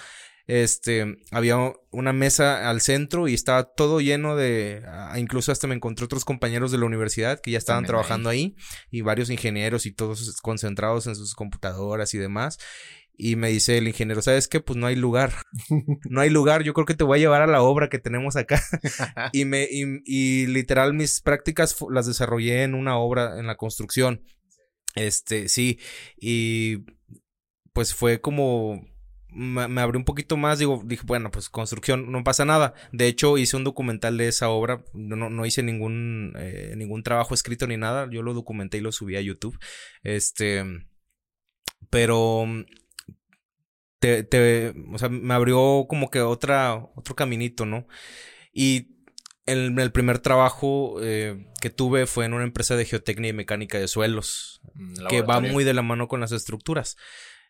[0.47, 1.57] Este, había
[1.89, 4.83] una mesa al centro y estaba todo lleno de,
[5.15, 8.55] incluso hasta me encontré otros compañeros de la universidad que ya estaban trabajando ahí.
[8.91, 12.59] y varios ingenieros y todos concentrados en sus computadoras y demás.
[13.17, 14.60] Y me dice el ingeniero, ¿sabes qué?
[14.60, 15.34] Pues no hay lugar.
[16.10, 16.63] No hay lugar.
[16.63, 18.62] Yo creo que te voy a llevar a la obra que tenemos acá.
[19.34, 24.23] y me, y, literal mis prácticas las desarrollé en una obra, en la construcción.
[24.95, 25.80] Este, sí.
[26.17, 26.86] Y
[27.73, 28.86] pues fue como,
[29.30, 30.60] me, me abrió un poquito más.
[30.60, 32.73] Digo, dije, bueno, pues construcción, no pasa nada.
[32.91, 34.84] De hecho, hice un documental de esa obra.
[34.93, 38.08] No, no hice ningún, eh, ningún trabajo escrito ni nada.
[38.12, 39.58] Yo lo documenté y lo subí a YouTube.
[40.04, 40.63] Este,
[41.89, 42.45] pero
[44.05, 47.87] te, te, o sea, me abrió como que otra, otro caminito, ¿no?
[48.53, 48.89] Y
[49.47, 53.79] el, el primer trabajo eh, que tuve fue en una empresa de geotecnia y mecánica
[53.79, 56.97] de suelos, mm, que va muy de la mano con las estructuras.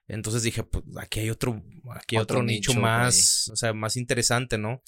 [0.07, 4.57] Entonces dije, pues aquí hay otro, aquí hay otro, nicho, más, o sea, más interesante,
[4.57, 4.81] ¿no?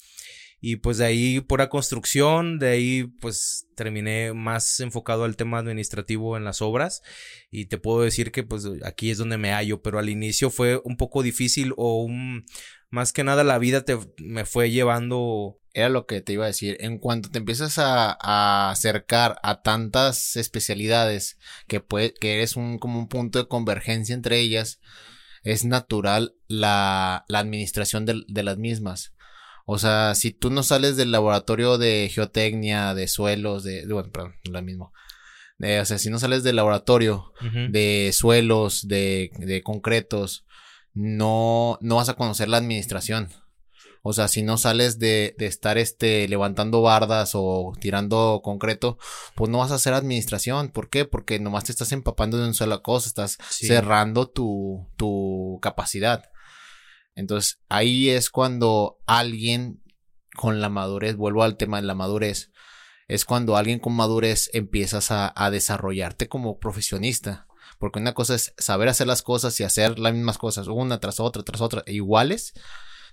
[0.60, 6.36] Y pues de ahí pura construcción, de ahí pues terminé más enfocado al tema administrativo
[6.36, 7.02] en las obras
[7.50, 10.80] y te puedo decir que pues aquí es donde me hallo, pero al inicio fue
[10.84, 12.44] un poco difícil o un,
[12.90, 15.60] más que nada la vida te, me fue llevando...
[15.74, 19.62] Era lo que te iba a decir, en cuanto te empiezas a, a acercar a
[19.62, 24.80] tantas especialidades que, puede, que eres un, como un punto de convergencia entre ellas,
[25.44, 29.12] es natural la, la administración de, de las mismas.
[29.70, 34.34] O sea, si tú no sales del laboratorio de geotecnia, de suelos, de, bueno, perdón,
[34.50, 34.94] lo mismo.
[35.58, 37.34] o sea, si no sales del laboratorio
[37.68, 40.46] de suelos, de, de concretos,
[40.94, 43.28] no, no vas a conocer la administración.
[44.00, 48.96] O sea, si no sales de, de, estar este, levantando bardas o tirando concreto,
[49.34, 50.70] pues no vas a hacer administración.
[50.70, 51.04] ¿Por qué?
[51.04, 56.30] Porque nomás te estás empapando de una sola cosa, estás cerrando tu, tu capacidad.
[57.18, 59.82] Entonces ahí es cuando alguien
[60.36, 62.52] con la madurez, vuelvo al tema de la madurez,
[63.08, 67.48] es cuando alguien con madurez empiezas a, desarrollarte como profesionista.
[67.80, 71.18] Porque una cosa es saber hacer las cosas y hacer las mismas cosas, una tras
[71.18, 72.52] otra, tras otra, iguales,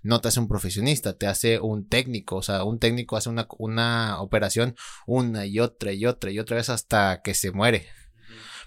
[0.03, 2.35] no te hace un profesionista, te hace un técnico.
[2.35, 4.75] O sea, un técnico hace una operación
[5.07, 7.87] una y otra y otra y otra vez hasta que se muere.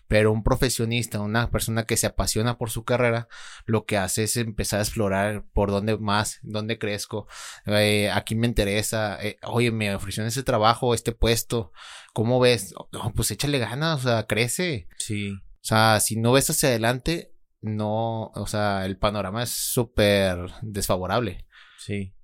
[0.08, 3.28] Pero un profesionista, una persona que se apasiona por su carrera,
[3.66, 7.28] lo que hace es empezar a explorar por dónde más, dónde crezco,
[7.66, 11.72] eh, aquí me interesa, eh, oye, me ofrecieron ese trabajo, este puesto,
[12.12, 12.74] ¿cómo ves?
[13.14, 14.88] pues échale ganas, o sea, crece.
[14.98, 15.30] Sí.
[15.30, 21.46] O sea, si no ves hacia adelante, no, o sea, el panorama es súper desfavorable.
[21.78, 22.14] Sí.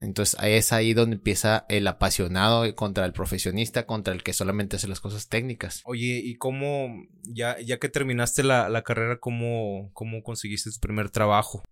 [0.00, 4.86] Entonces es ahí donde empieza el apasionado contra el profesionista, contra el que solamente hace
[4.86, 5.82] las cosas técnicas.
[5.84, 6.88] Oye, ¿y cómo,
[7.24, 11.64] ya, ya que terminaste la, la carrera, cómo, cómo conseguiste tu primer trabajo?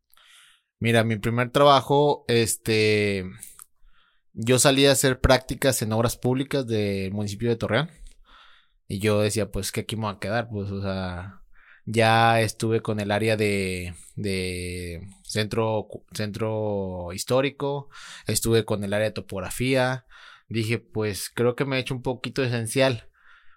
[0.81, 3.25] Mira, mi primer trabajo, este,
[4.33, 7.91] yo salí a hacer prácticas en obras públicas del municipio de Torreón.
[8.89, 11.43] Y yo decía, pues que aquí me voy a quedar, pues, o sea,
[11.87, 17.88] ya estuve con el área de, de centro, centro histórico,
[18.27, 20.05] estuve con el área de topografía.
[20.49, 23.09] Dije, pues creo que me he hecho un poquito esencial.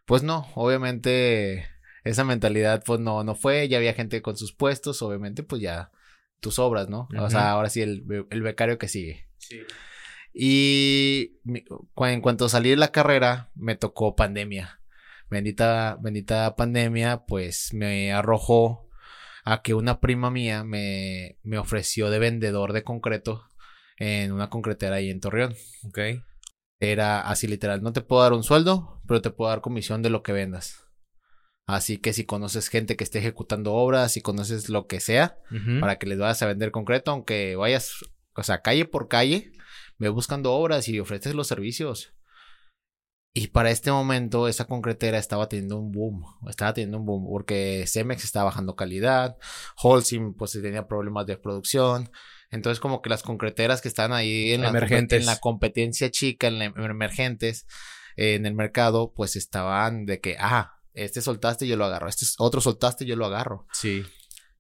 [0.06, 1.68] Pues no, obviamente
[2.04, 5.92] esa mentalidad pues no, no fue, ya había gente con sus puestos, obviamente pues ya
[6.40, 7.10] tus obras, ¿no?
[7.20, 9.28] O sea, ahora sí el, el becario que sigue.
[9.38, 9.60] Sí.
[10.34, 11.40] Y
[11.98, 14.79] en cuanto salí de la carrera, me tocó pandemia
[15.30, 18.90] bendita, bendita pandemia, pues me arrojó
[19.46, 23.50] a que una prima mía me, me ofreció de vendedor de concreto
[23.98, 25.56] en una concretera ahí en Torreón.
[25.88, 26.00] Ok.
[26.80, 30.10] Era así literal, no te puedo dar un sueldo, pero te puedo dar comisión de
[30.10, 30.86] lo que vendas.
[31.70, 35.38] Así que si conoces gente que esté ejecutando obras, si conoces lo que sea,
[35.80, 39.52] para que les vayas a vender concreto, aunque vayas, o sea, calle por calle,
[40.00, 42.14] ve buscando obras y ofreces los servicios.
[43.32, 47.86] Y para este momento esa concretera estaba teniendo un boom, estaba teniendo un boom porque
[47.88, 49.38] Cemex estaba bajando calidad,
[49.78, 52.10] Holcim pues tenía problemas de producción,
[52.50, 56.58] entonces como que las concreteras que están ahí en, la, en la competencia chica, en,
[56.58, 57.68] la, emergentes,
[58.16, 62.62] en el mercado, pues estaban de que, ah, este soltaste yo lo agarro, este otro
[62.62, 63.68] soltaste yo lo agarro.
[63.74, 64.04] Sí.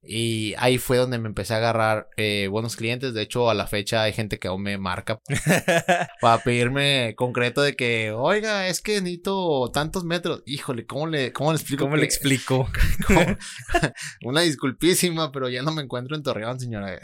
[0.02, 3.14] Y ahí fue donde me empecé a agarrar eh, buenos clientes.
[3.14, 5.20] De hecho, a la fecha hay gente que aún me marca
[6.22, 10.42] para pedirme concreto de que, oiga, es que necesito tantos metros.
[10.46, 11.84] Híjole, ¿cómo le, cómo le explico?
[11.84, 12.70] ¿Cómo le explico?
[14.24, 16.98] Una disculpísima, pero ya no me encuentro en Torreón, señora.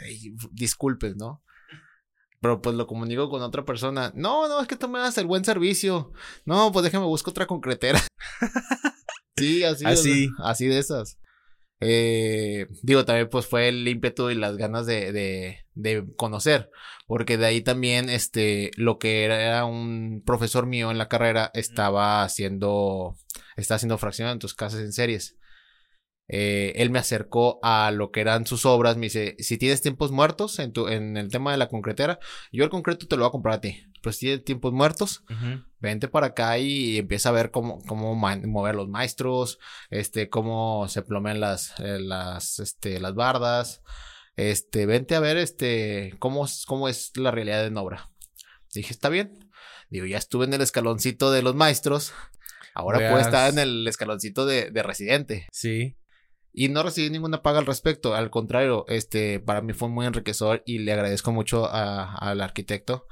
[0.52, 1.42] disculpes, ¿no?
[2.40, 4.10] Pero pues lo comunico con otra persona.
[4.14, 6.12] No, no, es que tú me das el buen servicio.
[6.46, 8.00] No, pues déjame buscar otra concretera.
[9.36, 9.84] sí, así.
[9.84, 10.28] Así.
[10.38, 11.18] así de esas.
[11.80, 16.70] Eh, digo, también pues fue el ímpetu y las ganas de, de, de, conocer,
[17.06, 22.22] porque de ahí también, este, lo que era un profesor mío en la carrera estaba
[22.22, 23.14] haciendo,
[23.56, 25.36] está haciendo fraccionamientos, casas en series.
[26.28, 30.10] Eh, él me acercó a lo que eran sus obras, me dice, si tienes tiempos
[30.10, 32.18] muertos en, tu, en el tema de la concretera,
[32.52, 35.24] yo el concreto te lo voy a comprar a ti, pero si tienes tiempos muertos,
[35.80, 39.58] vente para acá y empieza a ver cómo, cómo mover los maestros,
[39.90, 43.82] este, cómo se plomean las, eh, las, este, las bardas,
[44.36, 48.12] este, vente a ver, este, cómo, cómo es la realidad en obra.
[48.72, 49.50] Dije, está bien.
[49.90, 52.12] Digo, ya estuve en el escaloncito de los maestros.
[52.74, 55.48] Ahora puedo estar en el escaloncito de, de residente.
[55.50, 55.96] Sí
[56.58, 58.14] y no recibí ninguna paga al respecto.
[58.14, 63.06] Al contrario, este, para mí fue muy enriquecedor y le agradezco mucho al arquitecto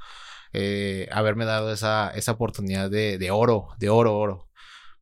[0.55, 4.49] eh, haberme dado esa, esa oportunidad de, de, oro, de oro, oro.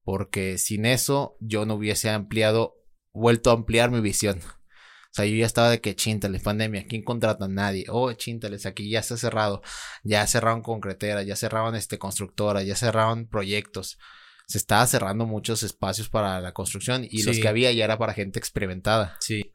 [0.03, 2.75] Porque sin eso yo no hubiese ampliado,
[3.13, 4.39] vuelto a ampliar mi visión.
[4.39, 7.47] O sea, yo ya estaba de que chintales, pandemia, ¿quién contrata?
[7.47, 7.85] Nadie.
[7.87, 9.61] Oh, chintales, aquí ya se ha cerrado.
[10.03, 13.99] Ya cerraron concreteras, ya cerraron este constructoras, ya cerraron proyectos
[14.47, 18.13] se estaba cerrando muchos espacios para la construcción y los que había ya era para
[18.13, 19.17] gente experimentada.
[19.19, 19.51] Sí.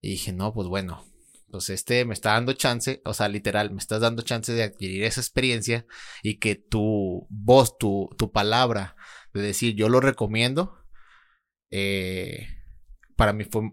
[0.00, 1.04] Y dije, no, pues bueno,
[1.50, 5.04] pues este me está dando chance, o sea, literal, me estás dando chance de adquirir
[5.04, 5.86] esa experiencia
[6.22, 8.96] y que tu voz, tu, tu palabra
[9.32, 10.78] de decir yo lo recomiendo,
[11.70, 12.46] eh,
[13.16, 13.72] para mí fue,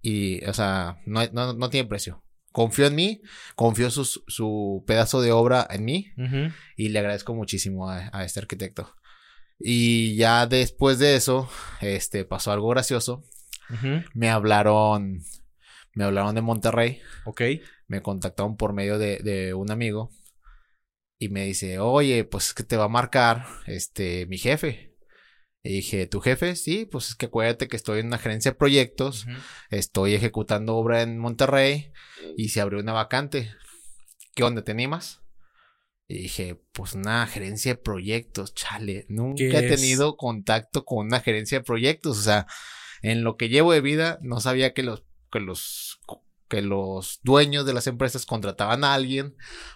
[0.00, 2.22] y, o sea, no, no, no tiene precio.
[2.52, 3.20] Confió en mí,
[3.56, 6.12] confió su, su pedazo de obra en mí
[6.76, 8.94] y le agradezco muchísimo a este arquitecto.
[9.58, 11.48] Y ya después de eso,
[11.80, 13.24] este, pasó algo gracioso.
[14.12, 15.20] Me hablaron,
[15.94, 17.00] me hablaron de Monterrey.
[17.24, 17.42] Ok.
[17.86, 20.10] Me contactaron por medio de, de un amigo.
[21.18, 24.94] Y me dice, oye, pues es que te va a marcar, este, mi jefe.
[25.62, 26.56] Y dije, ¿tu jefe?
[26.56, 29.26] Sí, pues es que acuérdate que estoy en una gerencia de proyectos,
[29.70, 31.90] estoy ejecutando obra en Monterrey
[32.36, 33.50] y se abrió una vacante.
[34.34, 35.22] ¿Qué onda, te animas?
[36.06, 41.60] Y dije, pues una gerencia de proyectos, chale, nunca he tenido contacto con una gerencia
[41.60, 42.46] de proyectos, o sea,
[43.00, 46.00] en lo que llevo de vida no sabía que los, que los
[46.46, 49.34] que los dueños de las empresas contrataban a alguien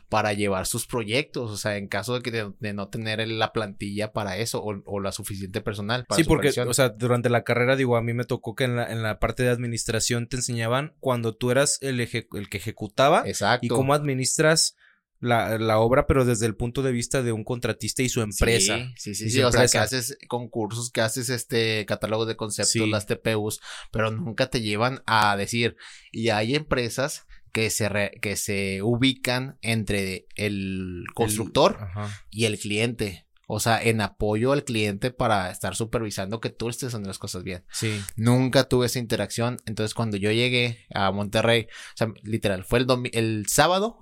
[0.09, 4.13] para llevar sus proyectos, o sea, en caso de, que de, no tener la plantilla
[4.13, 6.05] para eso o, la suficiente personal.
[6.05, 8.77] Para sí, porque, o sea, durante la carrera, digo, a mí me tocó que en
[8.77, 13.23] la, en la parte de administración te enseñaban cuando tú eras el, el que ejecutaba
[13.27, 13.67] Exacto.
[13.67, 14.77] y cómo administras
[15.21, 18.79] la, la, obra, pero desde el punto de vista de un contratista y su empresa.
[18.97, 23.07] Sí, sí, sí, o sea, que haces concursos, que haces este catálogo de conceptos, las
[23.07, 25.77] TPUs, pero nunca te llevan a decir,
[26.13, 31.89] y hay empresas que se, que se ubican entre el constructor
[32.31, 33.27] y el cliente.
[33.51, 37.45] O sea, en apoyo al cliente para estar supervisando que tú estés haciendo las cosas
[37.45, 37.65] bien.
[37.73, 37.99] Sí.
[38.15, 39.57] Nunca tuve esa interacción.
[39.65, 44.01] Entonces, cuando yo llegué a Monterrey, o sea, literal, fue el, el sábado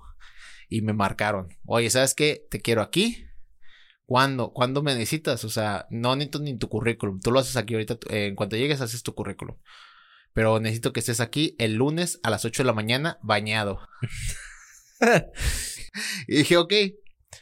[0.69, 1.49] y me marcaron.
[1.65, 2.45] Oye, ¿sabes qué?
[2.49, 3.25] Te quiero aquí.
[4.05, 4.53] ¿Cuándo?
[4.53, 5.43] ¿Cuándo me necesitas?
[5.43, 7.19] O sea, no necesito ni tu currículum.
[7.19, 7.97] Tú lo haces aquí ahorita.
[8.09, 9.57] en cuanto llegues, haces tu currículum.
[10.33, 13.79] Pero necesito que estés aquí el lunes a las 8 de la mañana bañado.
[16.27, 16.73] y dije, ok,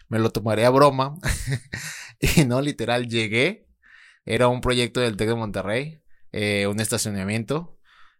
[0.08, 1.18] me lo tomaré a broma.
[2.20, 3.68] y no, literal, llegué.
[4.26, 7.75] Era un proyecto del TEC de Monterrey, eh, un estacionamiento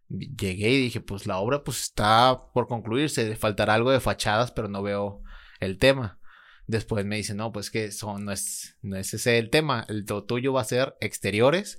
[0.08, 4.68] llegué y dije, pues la obra pues está por concluirse, faltará algo de fachadas, pero
[4.68, 5.22] no veo
[5.60, 6.18] el tema.
[6.66, 10.04] Después me dice, no, pues que eso no es, no es ese el tema, el
[10.04, 11.78] tuyo va a ser exteriores,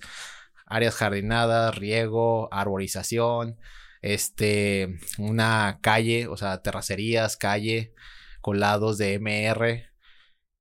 [0.66, 3.58] áreas jardinadas, riego, arborización,
[4.02, 7.94] este, una calle, o sea, terracerías, calle,
[8.42, 9.90] con lados de MR.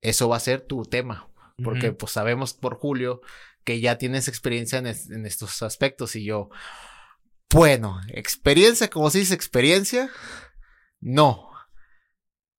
[0.01, 1.29] Eso va a ser tu tema,
[1.63, 3.21] porque pues sabemos por Julio
[3.63, 6.49] que ya tienes experiencia en, en estos aspectos y yo,
[7.53, 10.09] bueno, experiencia, como se dice experiencia,
[10.99, 11.49] no.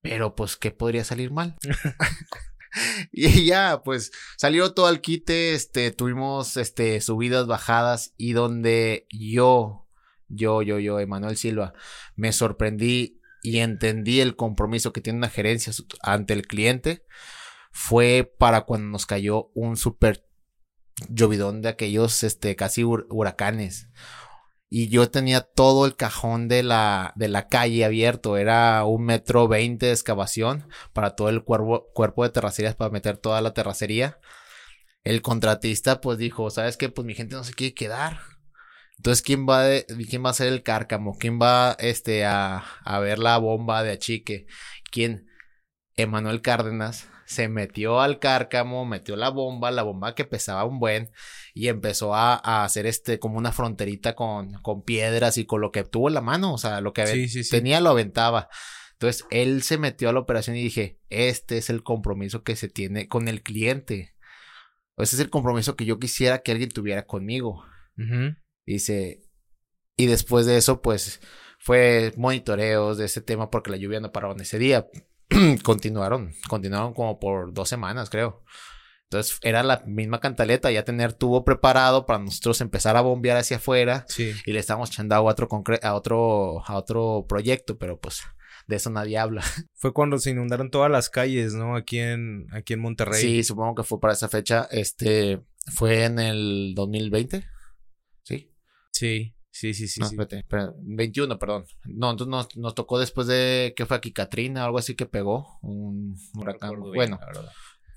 [0.01, 1.57] Pero pues, ¿qué podría salir mal?
[3.12, 9.87] y ya, pues, salió todo al quite, este, tuvimos, este, subidas, bajadas, y donde yo,
[10.29, 11.74] yo, yo, yo, Emanuel Silva,
[12.16, 15.72] me sorprendí y entendí el compromiso que tiene una gerencia
[16.03, 17.05] ante el cliente,
[17.70, 20.27] fue para cuando nos cayó un súper
[21.09, 23.88] llovidón de aquellos, este, casi huracanes
[24.70, 28.37] y yo tenía todo el cajón de la, de la calle abierto.
[28.37, 33.16] Era un metro veinte de excavación para todo el cuerpo, cuerpo de terracerías para meter
[33.16, 34.18] toda la terracería.
[35.04, 36.88] El contratista pues dijo, ¿sabes qué?
[36.90, 38.20] Pues mi gente no se quiere quedar.
[38.96, 41.16] Entonces, ¿quién va, de, quién va a ser el cárcamo?
[41.18, 44.46] ¿Quién va este, a, a ver la bomba de achique?
[44.90, 45.28] ¿Quién?
[45.96, 51.11] Emanuel Cárdenas se metió al cárcamo, metió la bomba, la bomba que pesaba un buen,
[51.53, 55.85] y empezó a, hacer este como una fronterita con, con, piedras y con lo que
[55.85, 58.49] tuvo en la mano, o sea, lo que tenía lo aventaba.
[58.93, 62.69] Entonces, él se metió a la operación y dije, este es el compromiso que se
[62.69, 64.14] tiene con el cliente.
[64.97, 67.62] Ese es el compromiso que yo quisiera que alguien tuviera conmigo.
[68.64, 69.21] Dice,
[69.97, 71.21] y después de eso, pues,
[71.59, 74.88] fue monitoreos de ese tema porque la lluvia no paró en ese día.
[75.62, 78.45] continuaron, continuaron como por dos semanas, creo.
[79.05, 83.57] Entonces era la misma cantaleta, ya tener tubo preparado para nosotros empezar a bombear hacia
[83.57, 84.05] afuera.
[84.19, 85.49] Y le estamos echando a otro,
[85.83, 88.23] a otro, a otro proyecto, pero pues
[88.67, 89.43] de eso nadie habla.
[89.75, 91.75] Fue cuando se inundaron todas las calles, ¿no?
[91.75, 93.21] Aquí en, aquí en Monterrey.
[93.21, 94.69] Sí, supongo que fue para esa fecha.
[94.71, 95.41] Este,
[95.73, 97.45] fue en el 2020.
[98.25, 98.53] Sí.
[98.93, 99.35] Sí.
[99.50, 100.00] Sí, sí, sí.
[100.00, 100.44] No, espérate,
[100.82, 101.64] 21, perdón.
[101.84, 105.58] No, entonces nos, nos, tocó después de que fue aquí Katrina, algo así que pegó,
[105.62, 106.78] un huracán.
[106.78, 107.18] bueno,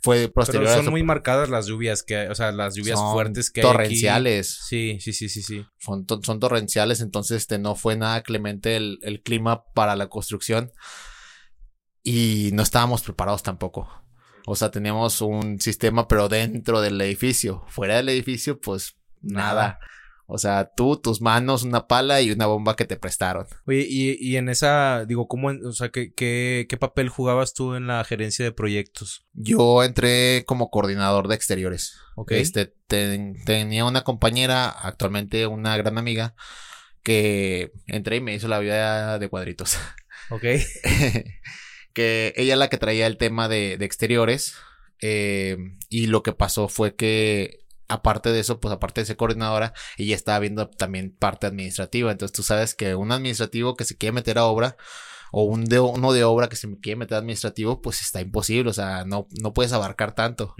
[0.01, 0.65] fue posterior.
[0.65, 4.65] Pero son muy marcadas las lluvias que, o sea, las lluvias fuertes que torrenciales.
[4.67, 5.65] Sí, sí, sí, sí, sí.
[5.77, 10.71] Son, son torrenciales, entonces este no fue nada clemente el, el clima para la construcción
[12.03, 13.89] y no estábamos preparados tampoco.
[14.47, 17.63] O sea, teníamos un sistema, pero dentro del edificio.
[17.67, 19.79] Fuera del edificio, pues nada.
[20.27, 23.47] O sea, tú, tus manos, una pala y una bomba que te prestaron.
[23.65, 27.75] Oye, y, y en esa, digo, ¿cómo, o sea, ¿qué, qué, qué papel jugabas tú
[27.75, 29.25] en la gerencia de proyectos?
[29.33, 31.97] Yo entré como coordinador de exteriores.
[32.15, 32.31] Ok.
[32.31, 36.35] Este, tenía una compañera, actualmente una gran amiga,
[37.03, 39.77] que entré y me hizo la vida de cuadritos.
[40.29, 40.43] Ok.
[41.93, 44.55] que ella es la que traía el tema de, de exteriores.
[45.01, 45.57] Eh,
[45.89, 47.60] y lo que pasó fue que
[47.91, 52.11] aparte de eso, pues aparte de ser coordinadora, ella estaba viendo también parte administrativa.
[52.11, 54.77] Entonces tú sabes que un administrativo que se quiere meter a obra
[55.31, 58.73] o un de, uno de obra que se quiere meter administrativo, pues está imposible, o
[58.73, 60.55] sea, no, no puedes abarcar tanto.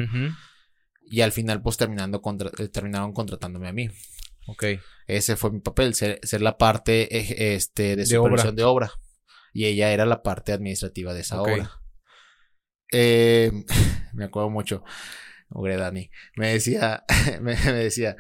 [1.04, 3.90] y al final, pues terminando contra- eh, terminaron contratándome a mí.
[4.48, 4.64] Ok.
[5.08, 8.56] Ese fue mi papel, ser, ser la parte eh, este, de De supervisión obra.
[8.56, 8.92] de obra.
[9.54, 11.82] Y ella era la parte administrativa de esa obra.
[12.92, 13.52] Eh,
[14.14, 14.84] me acuerdo mucho,
[15.52, 17.04] Ogre Dani, me decía,
[17.42, 18.16] me, decía,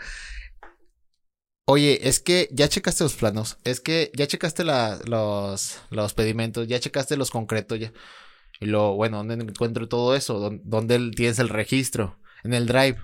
[1.65, 6.79] oye, es que ya checaste los planos, es que ya checaste los, los pedimentos, ya
[6.79, 7.93] checaste los concretos, ya.
[8.59, 10.39] Y lo, bueno, ¿dónde encuentro todo eso?
[10.39, 12.19] ¿Dónde, dónde tienes el registro?
[12.43, 12.97] En el drive.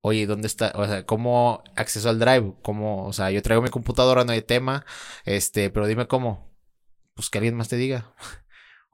[0.00, 0.72] Oye, ¿dónde está?
[0.76, 2.54] O sea, ¿cómo acceso al drive?
[2.62, 3.06] ¿Cómo?
[3.06, 4.84] O sea, yo traigo mi computadora, no hay tema.
[5.24, 6.54] Este, pero dime cómo.
[7.14, 8.14] Pues que alguien más te diga.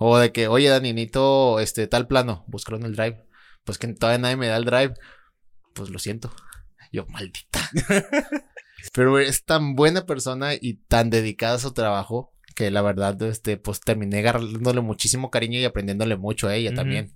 [0.02, 2.44] O de que, oye, Dani, necesito este tal plano.
[2.48, 3.29] Búscalo en el drive.
[3.64, 4.94] Pues que todavía nadie me da el drive.
[5.74, 6.32] Pues lo siento.
[6.92, 7.60] Yo, maldita.
[8.92, 13.56] pero es tan buena persona y tan dedicada a su trabajo que la verdad, este,
[13.56, 17.14] pues terminé agarrándole muchísimo cariño y aprendiéndole mucho a ella también.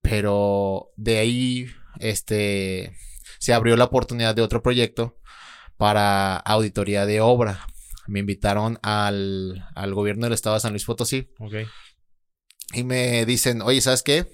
[0.00, 1.66] Pero de ahí,
[2.00, 2.96] este,
[3.38, 5.18] se abrió la oportunidad de otro proyecto
[5.76, 7.66] para auditoría de obra.
[8.08, 11.54] Me invitaron al, al gobierno del estado de San Luis Potosí Ok.
[12.72, 14.28] y me dicen, oye, ¿sabes qué?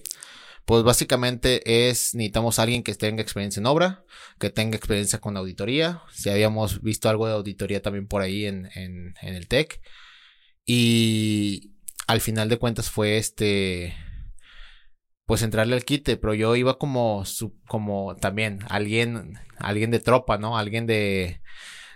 [0.68, 4.04] Pues básicamente es, necesitamos a alguien que tenga experiencia en obra,
[4.38, 6.02] que tenga experiencia con auditoría.
[6.12, 9.80] Si habíamos visto algo de auditoría también por ahí en, en, el TEC.
[10.66, 11.72] Y
[12.06, 13.96] al final de cuentas fue este,
[15.24, 17.24] pues entrarle al quite, pero yo iba como,
[17.66, 20.58] como también alguien, alguien de tropa, ¿no?
[20.58, 21.40] Alguien de,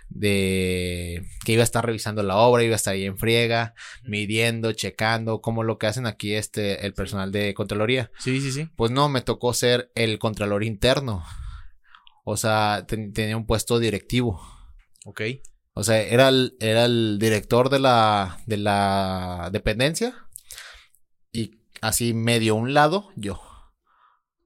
[0.09, 3.73] de, que iba a estar revisando la obra, iba a estar ahí en friega,
[4.03, 8.11] midiendo, checando, como lo que hacen aquí este, el personal de Contraloría.
[8.19, 8.69] Sí, sí, sí.
[8.75, 11.23] Pues no, me tocó ser el Contralor interno.
[12.23, 14.41] O sea, ten- tenía un puesto directivo.
[15.05, 15.21] Ok.
[15.73, 20.13] O sea, era el, era el director de la, de la dependencia.
[21.31, 23.41] Y así medio un lado, yo.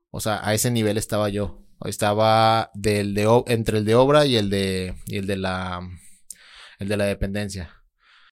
[0.10, 1.64] O sea, a ese nivel estaba yo.
[1.86, 5.82] Estaba del de, entre el de obra y el de, y el de la,
[6.80, 7.74] el de la dependencia.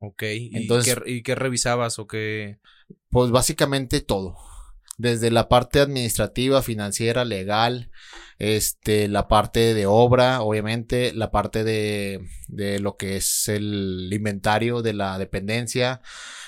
[0.02, 0.24] Ok.
[0.24, 2.60] ¿Y, Entonces- qué, y qué revisabas o qué?
[3.10, 4.36] Pues básicamente todo.
[4.98, 7.92] Desde la parte administrativa, financiera, legal,
[8.40, 14.82] este, la parte de obra, obviamente, la parte de, de lo que es el inventario
[14.82, 16.02] de la dependencia,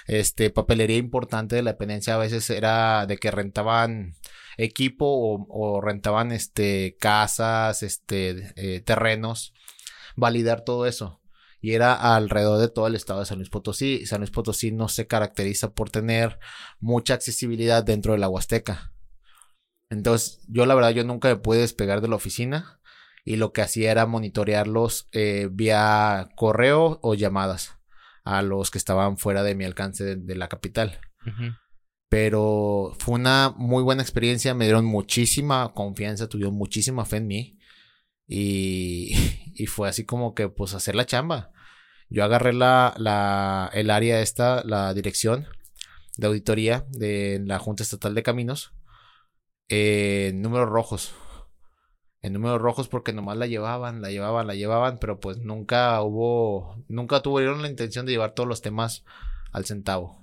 [0.08, 4.14] este, papelería importante de la dependencia a veces era de que rentaban
[4.58, 9.54] equipo o, rentaban este casas, este, eh, terrenos,
[10.16, 11.22] validar todo eso.
[11.60, 14.06] Y era alrededor de todo el estado de San Luis Potosí.
[14.06, 16.40] San Luis Potosí no se caracteriza por tener
[16.80, 18.94] mucha accesibilidad dentro de la Huasteca.
[19.90, 22.80] Entonces, yo la verdad, yo nunca me pude despegar de la oficina
[23.24, 27.78] y lo que hacía era monitorearlos eh, vía correo o llamadas
[28.24, 31.00] a los que estaban fuera de mi alcance de, la capital.
[32.10, 37.60] Pero fue una muy buena experiencia, me dieron muchísima confianza, tuvieron muchísima fe en mí.
[38.28, 39.14] Y,
[39.56, 41.52] y fue así como que, pues, hacer la chamba.
[42.10, 45.48] Yo agarré la, la, el área esta, la dirección
[46.18, 48.74] de auditoría de la Junta Estatal de Caminos,
[49.70, 51.14] en números rojos.
[52.22, 56.84] En números rojos porque nomás la llevaban, la llevaban, la llevaban, pero pues nunca hubo,
[56.88, 59.04] nunca tuvieron la intención de llevar todos los temas
[59.52, 60.22] al centavo.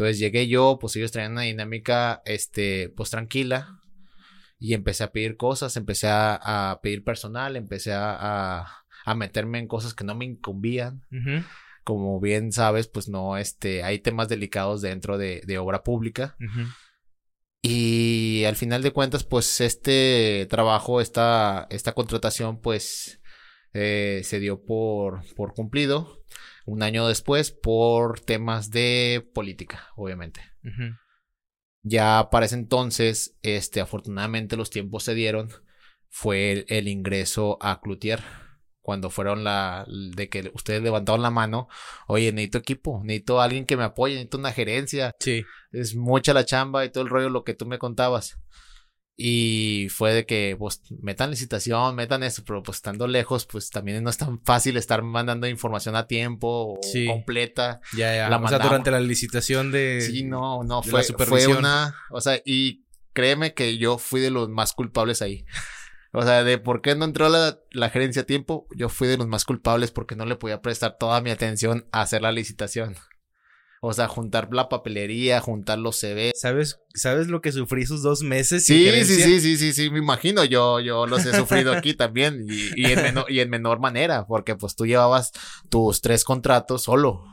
[0.00, 3.76] Entonces llegué yo, pues ellos traían una dinámica, este, pues tranquila.
[4.58, 9.58] Y empecé a pedir cosas, empecé a, a pedir personal, empecé a, a, a meterme
[9.58, 11.04] en cosas que no me incumbían.
[11.12, 11.44] Ujú.
[11.84, 16.34] Como bien sabes, pues no, este, hay temas delicados dentro de, de obra pública.
[16.40, 16.66] Ujú.
[17.60, 23.20] Y al final de cuentas, pues este trabajo, esta, esta contratación, pues
[23.74, 26.24] eh, se dio por, por cumplido
[26.66, 30.40] un año después por temas de política, obviamente.
[31.82, 35.48] Ya para ese entonces, este, afortunadamente los tiempos se dieron,
[36.08, 38.20] fue el, el ingreso a Cloutier.
[38.82, 41.68] Cuando fueron la, de que ustedes levantaron la mano,
[42.08, 45.44] oye, necesito equipo, necesito alguien que me apoye, necesito una gerencia, Sí.
[45.70, 48.38] es mucha la chamba y todo el rollo lo que tú me contabas.
[49.22, 54.02] Y fue de que, pues, metan licitación, metan eso, pero pues estando lejos, pues también
[54.02, 57.06] no es tan fácil estar mandando información a tiempo o Sí.
[57.06, 57.82] completa.
[57.94, 58.30] Ya, ya.
[58.30, 60.00] La o sea, durante la licitación de.
[60.00, 64.48] Sí, no, no, fue, fue una, o sea, y créeme que yo fui de los
[64.48, 65.44] más culpables ahí.
[66.12, 69.16] O sea, de por qué no entró la, la gerencia a tiempo, yo fui de
[69.16, 72.96] los más culpables porque no le podía prestar toda mi atención a hacer la licitación.
[73.82, 76.32] O sea, juntar la papelería, juntar los CV.
[76.34, 78.66] ¿Sabes, ¿Sabes lo que sufrí esos dos meses?
[78.66, 80.44] Sí, sí, sí, sí, sí, sí, me imagino.
[80.44, 84.26] Yo, yo los he sufrido aquí también y, y, en menor, y en menor manera,
[84.26, 85.32] porque pues tú llevabas
[85.70, 87.24] tus tres contratos solo.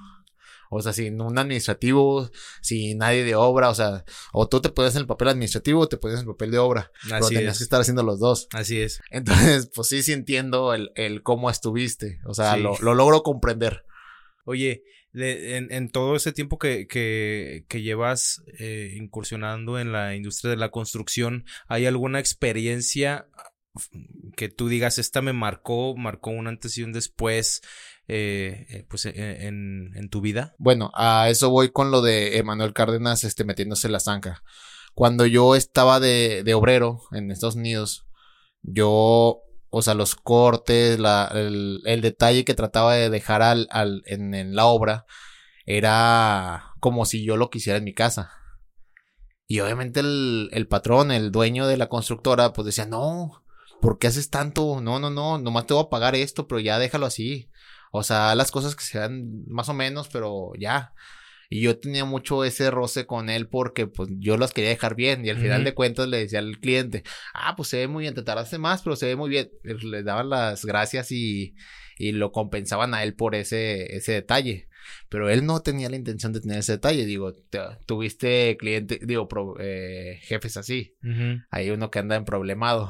[0.69, 2.29] O sea, sin un administrativo,
[2.61, 5.87] sin nadie de obra, o sea, o tú te pones en el papel administrativo o
[5.87, 6.91] te pones en el papel de obra.
[7.09, 8.47] pero tenías que estar haciendo los dos.
[8.51, 9.01] Así es.
[9.11, 12.19] Entonces, pues sí, sí entiendo el, el cómo estuviste.
[12.25, 13.83] O sea, lo, lo, logro comprender.
[14.43, 14.83] Oye,
[15.17, 20.71] en, en, todo ese tiempo que, que, llevas eh, incursionando en la industria de la
[20.71, 23.27] construcción, ¿hay alguna experiencia
[24.35, 27.61] que tú digas, esta me marcó, marcó un antes y un después,
[28.07, 30.55] eh, eh, pues e, en, en, tu vida?
[30.57, 34.43] Bueno, a eso voy con lo de Emanuel Cárdenas este, metiéndose la zanja.
[34.93, 38.07] Cuando yo estaba de, de obrero en Estados Unidos,
[38.63, 39.43] yo,
[39.77, 44.55] o sea, los cortes, la, el, detalle que trataba de dejar al, al, en, en
[44.55, 45.05] la obra,
[45.65, 48.31] era como si yo lo quisiera en mi casa.
[49.47, 53.43] Y obviamente el, el, patrón, el dueño de la constructora, pues decía, no,
[53.81, 54.81] ¿por qué haces tanto?
[54.81, 57.49] No, no, no, nomás te voy a pagar esto, pero ya déjalo así.
[57.91, 60.93] O sea, las cosas que sean más o menos, pero ya.
[61.49, 65.25] Y yo tenía mucho ese roce con él porque pues yo las quería dejar bien
[65.25, 68.13] y al final de cuentas le decía al cliente, ah, pues se ve muy bien,
[68.13, 69.49] te tardaste más, pero se ve muy bien.
[69.63, 71.55] Le daban las gracias y,
[71.97, 74.67] y lo compensaban a él por ese, ese detalle.
[75.09, 77.05] Pero él no tenía la intención de tener ese detalle.
[77.05, 77.33] Digo,
[77.85, 79.27] tuviste clientes, digo,
[79.59, 80.95] eh, jefes así.
[81.49, 82.89] Hay uno que anda en problemado.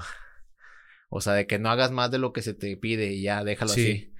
[1.09, 3.43] O sea, de que no hagas más de lo que se te pide y ya
[3.43, 4.13] déjalo así.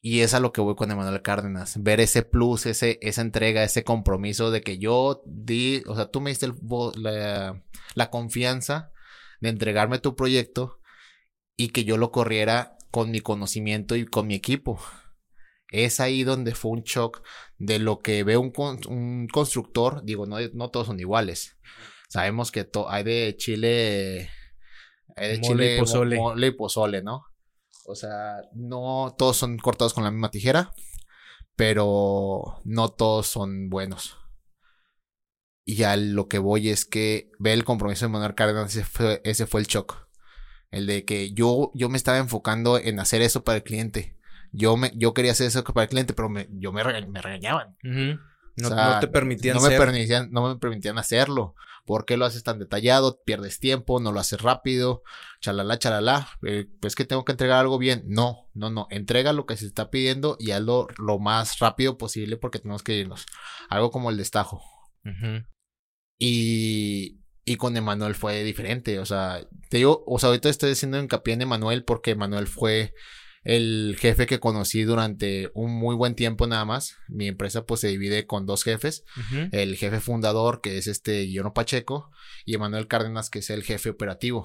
[0.00, 1.82] Y es a lo que voy con Emanuel Cárdenas.
[1.82, 6.20] Ver ese plus, ese, esa entrega, ese compromiso de que yo di, o sea, tú
[6.20, 6.48] me diste
[6.96, 7.62] la,
[7.94, 8.92] la confianza
[9.40, 10.80] de entregarme tu proyecto
[11.56, 14.80] y que yo lo corriera con mi conocimiento y con mi equipo.
[15.70, 17.22] Es ahí donde fue un shock
[17.58, 18.52] de lo que ve un,
[18.88, 20.02] un constructor.
[20.04, 21.56] Digo, no, no todos son iguales.
[22.08, 24.30] Sabemos que hay de Chile
[25.26, 26.16] de Chile, y pozole.
[26.16, 27.26] Mole y pozole, ¿no?
[27.90, 30.74] O sea, no todos son cortados con la misma tijera,
[31.56, 34.18] pero no todos son buenos.
[35.64, 39.22] Y a lo que voy es que ve el compromiso de Manuel Cárdenas, ese fue,
[39.24, 40.06] ese fue el shock.
[40.70, 44.18] El de que yo, yo me estaba enfocando en hacer eso para el cliente.
[44.52, 47.74] Yo, me, yo quería hacer eso para el cliente, pero me, yo me, me regañaban.
[47.82, 51.54] no, te permitían no me permitían No me permitían hacerlo.
[51.88, 53.22] ¿Por qué lo haces tan detallado?
[53.24, 55.02] Pierdes tiempo, no lo haces rápido,
[55.40, 56.28] chalala, chalala.
[56.46, 58.04] Eh, pues que tengo que entregar algo bien.
[58.06, 58.88] No, no, no.
[58.90, 62.94] Entrega lo que se está pidiendo y hazlo lo más rápido posible porque tenemos que
[62.94, 63.24] irnos.
[63.70, 64.60] Algo como el destajo.
[66.18, 68.98] Y, y con Emanuel fue diferente.
[68.98, 72.92] O sea, te digo, o sea, ahorita estoy haciendo hincapié en Emanuel porque Emanuel fue
[73.48, 76.98] el jefe que conocí durante un muy buen tiempo nada más.
[77.08, 79.04] Mi empresa pues se divide con dos jefes.
[79.52, 82.10] El jefe fundador que es este Guillermo Pacheco
[82.44, 84.44] y Emanuel Cárdenas que es el jefe operativo.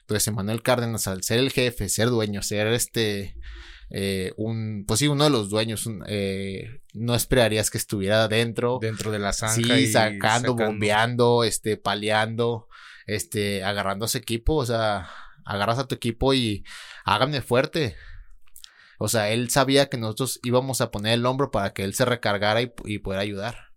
[0.00, 3.36] Entonces Emanuel Cárdenas al ser el jefe, ser dueño, ser este...
[3.90, 8.78] Eh, un, pues sí, uno de los dueños, eh, no esperarías que estuviera dentro.
[8.80, 9.76] Dentro de la zanja.
[9.76, 12.68] Sí, sacando, bombeando, este, paleando,
[13.06, 15.10] este, agarrando a su equipo, o sea,
[15.44, 16.64] agarras a tu equipo y
[17.04, 17.94] háganme fuerte.
[18.98, 22.04] O sea, él sabía que nosotros íbamos a poner el hombro para que él se
[22.04, 23.74] recargara y, y pudiera ayudar.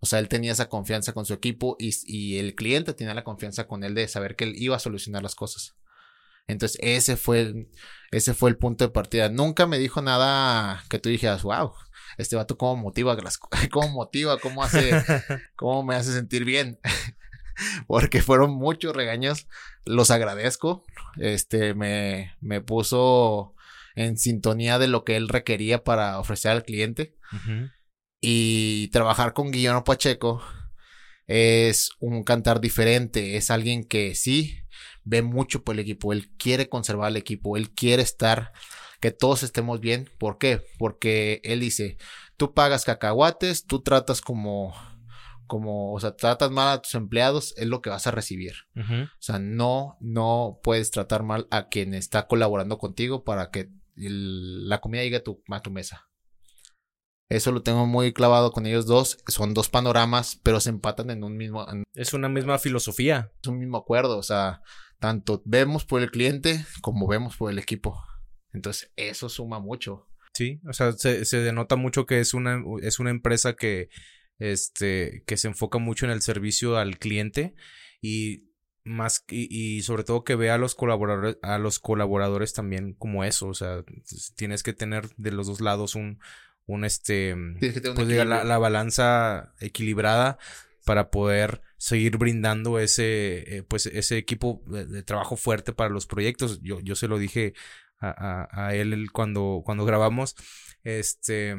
[0.00, 3.22] O sea, él tenía esa confianza con su equipo y, y, el cliente tenía la
[3.22, 5.76] confianza con él de saber que él iba a solucionar las cosas.
[6.48, 7.68] Entonces, ese fue el,
[8.10, 9.28] ese fue el punto de partida.
[9.28, 11.72] Nunca me dijo nada que tú dijeras, wow,
[12.18, 13.16] este vato cómo motiva,
[13.70, 14.90] cómo motiva, cómo hace,
[15.56, 16.80] cómo me hace sentir bien.
[17.86, 19.46] Porque fueron muchos regaños.
[19.84, 20.84] Los agradezco.
[21.16, 23.54] Este, me, me puso
[23.94, 27.16] en sintonía de lo que él requería para ofrecer al cliente.
[28.20, 30.42] Y trabajar con Guillermo Pacheco
[31.26, 33.36] es un cantar diferente.
[33.36, 34.58] Es alguien que sí
[35.04, 36.12] ve mucho por el equipo.
[36.12, 37.56] Él quiere conservar el equipo.
[37.56, 38.52] Él quiere estar,
[39.00, 40.08] que todos estemos bien.
[40.18, 40.62] ¿Por qué?
[40.78, 41.96] Porque él dice,
[42.36, 44.74] tú pagas cacahuates, tú tratas como
[45.52, 48.54] como, o sea, tratas mal a tus empleados, es lo que vas a recibir.
[48.74, 54.80] O sea, no, no puedes tratar mal a quien está colaborando contigo para que la
[54.80, 56.08] comida llegue a tu, a tu mesa.
[57.28, 59.18] Eso lo tengo muy clavado con ellos dos.
[59.26, 61.66] Son dos panoramas, pero se empatan en un mismo.
[61.94, 63.32] es una misma filosofía.
[63.42, 64.18] Es un mismo acuerdo.
[64.18, 64.60] O sea,
[64.98, 67.98] tanto vemos por el cliente como vemos por el equipo.
[68.52, 70.08] Entonces, eso suma mucho.
[70.34, 73.88] Sí, o sea, se, se denota mucho que es una, es una empresa que
[74.38, 77.54] este, que se enfoca mucho en el servicio al cliente
[78.00, 78.50] y
[78.84, 83.48] más y, sobre todo que vea a los colaboradores a los colaboradores también como eso
[83.48, 83.84] o sea
[84.34, 86.18] tienes que tener de los dos lados un
[86.66, 87.36] un este
[87.94, 90.38] pues la, balanza equilibrada
[90.84, 96.60] para poder seguir brindando ese eh, pues ese equipo de, trabajo fuerte para los proyectos.
[96.62, 97.54] Yo yo se lo dije
[98.02, 100.34] a, a, él cuando, cuando grabamos,
[100.82, 101.54] este,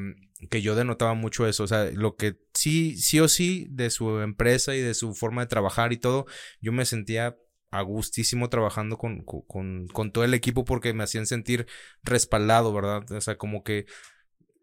[0.49, 4.19] que yo denotaba mucho eso, o sea, lo que sí, sí o sí de su
[4.19, 6.25] empresa y de su forma de trabajar y todo,
[6.61, 7.37] yo me sentía
[7.71, 11.67] a gustísimo trabajando con, con, con todo el equipo porque me hacían sentir
[12.03, 13.11] respaldado, ¿verdad?
[13.11, 13.85] O sea, como que,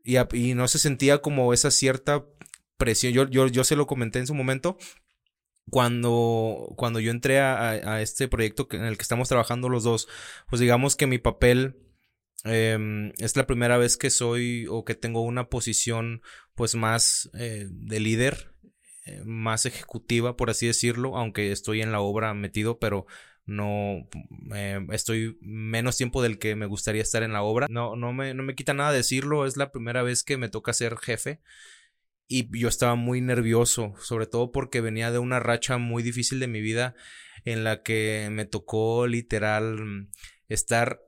[0.05, 2.25] y, y no se sentía como esa cierta
[2.77, 4.79] presión, yo, yo, yo se lo comenté en su momento,
[5.71, 10.09] cuando, cuando yo entré a, a, este proyecto en el que estamos trabajando los dos,
[10.49, 11.77] pues digamos que mi papel
[12.45, 16.23] eh, es la primera vez que soy o que tengo una posición
[16.55, 18.53] pues más eh, de líder,
[19.07, 23.07] eh, más ejecutiva, por así decirlo, aunque estoy en la obra metido, pero
[23.47, 24.09] no
[24.55, 27.67] eh, estoy menos tiempo del que me gustaría estar en la obra.
[27.69, 30.73] No, no me, no me quita nada decirlo, es la primera vez que me toca
[30.73, 31.41] ser jefe
[32.29, 36.47] y yo estaba muy nervioso, sobre todo porque venía de una racha muy difícil de
[36.47, 36.95] mi vida
[37.45, 40.09] en la que me tocó literal
[40.49, 41.01] estar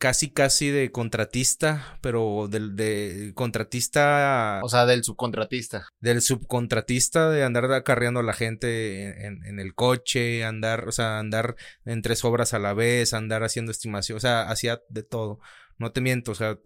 [0.00, 4.60] casi casi de contratista, pero del de contratista.
[4.64, 5.86] O sea, del subcontratista.
[6.00, 11.18] Del subcontratista, de andar acarreando a la gente en, en, el coche, andar, o sea,
[11.18, 15.38] andar en tres obras a la vez, andar haciendo estimación, o sea, hacía de todo.
[15.78, 16.58] No te miento, o sea,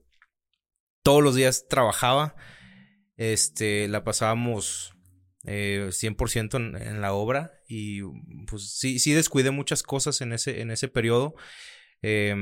[1.03, 2.37] todos los días trabajaba
[3.17, 4.95] este, la pasábamos
[5.45, 8.03] eh, 100% en, en, la obra y
[8.47, 11.35] pues sí, sí descuidé muchas cosas en ese, en ese periodo.
[12.03, 12.35] Eh,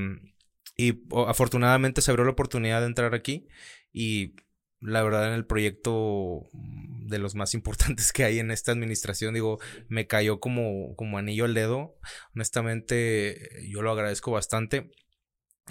[0.82, 3.46] y afortunadamente se abrió la oportunidad de entrar aquí
[3.92, 4.34] y
[4.80, 9.60] la verdad en el proyecto de los más importantes que hay en esta administración, digo,
[9.88, 11.96] me cayó como, como anillo al dedo.
[12.34, 14.90] Honestamente, yo lo agradezco bastante.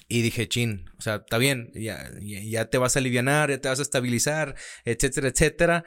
[0.07, 3.67] Y dije, chin, o sea, está bien, ya, ya te vas a aliviar, ya te
[3.67, 4.55] vas a estabilizar,
[4.85, 5.83] etcétera, etcétera.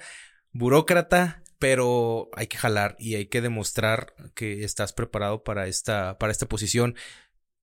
[0.52, 6.30] Burócrata, pero hay que jalar y hay que demostrar que estás preparado para esta, para
[6.30, 6.94] esta posición.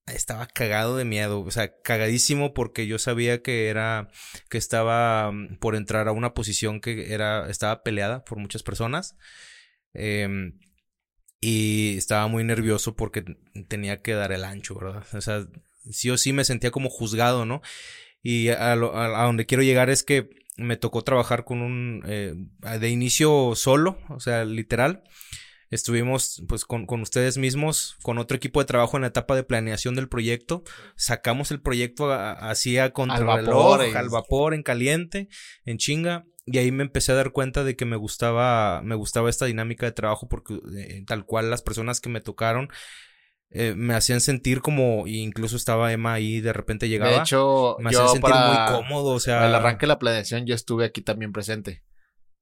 [0.06, 4.08] Estaba cagado de miedo, o sea, cagadísimo porque yo sabía que era,
[4.50, 9.16] que estaba mm, por entrar a una posición que era, estaba peleada por muchas personas.
[9.94, 10.52] Eh,
[11.40, 13.24] y estaba muy nervioso porque
[13.68, 15.04] tenía que dar el ancho, ¿verdad?
[15.12, 15.44] O sea,
[15.90, 17.62] sí o sí me sentía como juzgado, ¿no?
[18.22, 22.34] Y a donde quiero llegar es que me tocó trabajar con un, eh,
[22.78, 25.02] de inicio solo, o sea, literal.
[25.72, 29.42] Estuvimos pues con, con, ustedes mismos, con otro equipo de trabajo en la etapa de
[29.42, 30.64] planeación del proyecto.
[30.96, 35.28] Sacamos el proyecto así a contrarreloj, al, al vapor, en caliente,
[35.64, 36.26] en chinga.
[36.44, 39.86] Y ahí me empecé a dar cuenta de que me gustaba, me gustaba esta dinámica
[39.86, 42.68] de trabajo porque eh, tal cual las personas que me tocaron
[43.48, 47.12] eh, me hacían sentir como, incluso estaba Emma ahí, de repente llegaba.
[47.12, 49.46] De hecho, me hacían sentir muy cómodo, o sea.
[49.46, 51.82] Al arranque de la planeación yo estuve aquí también presente.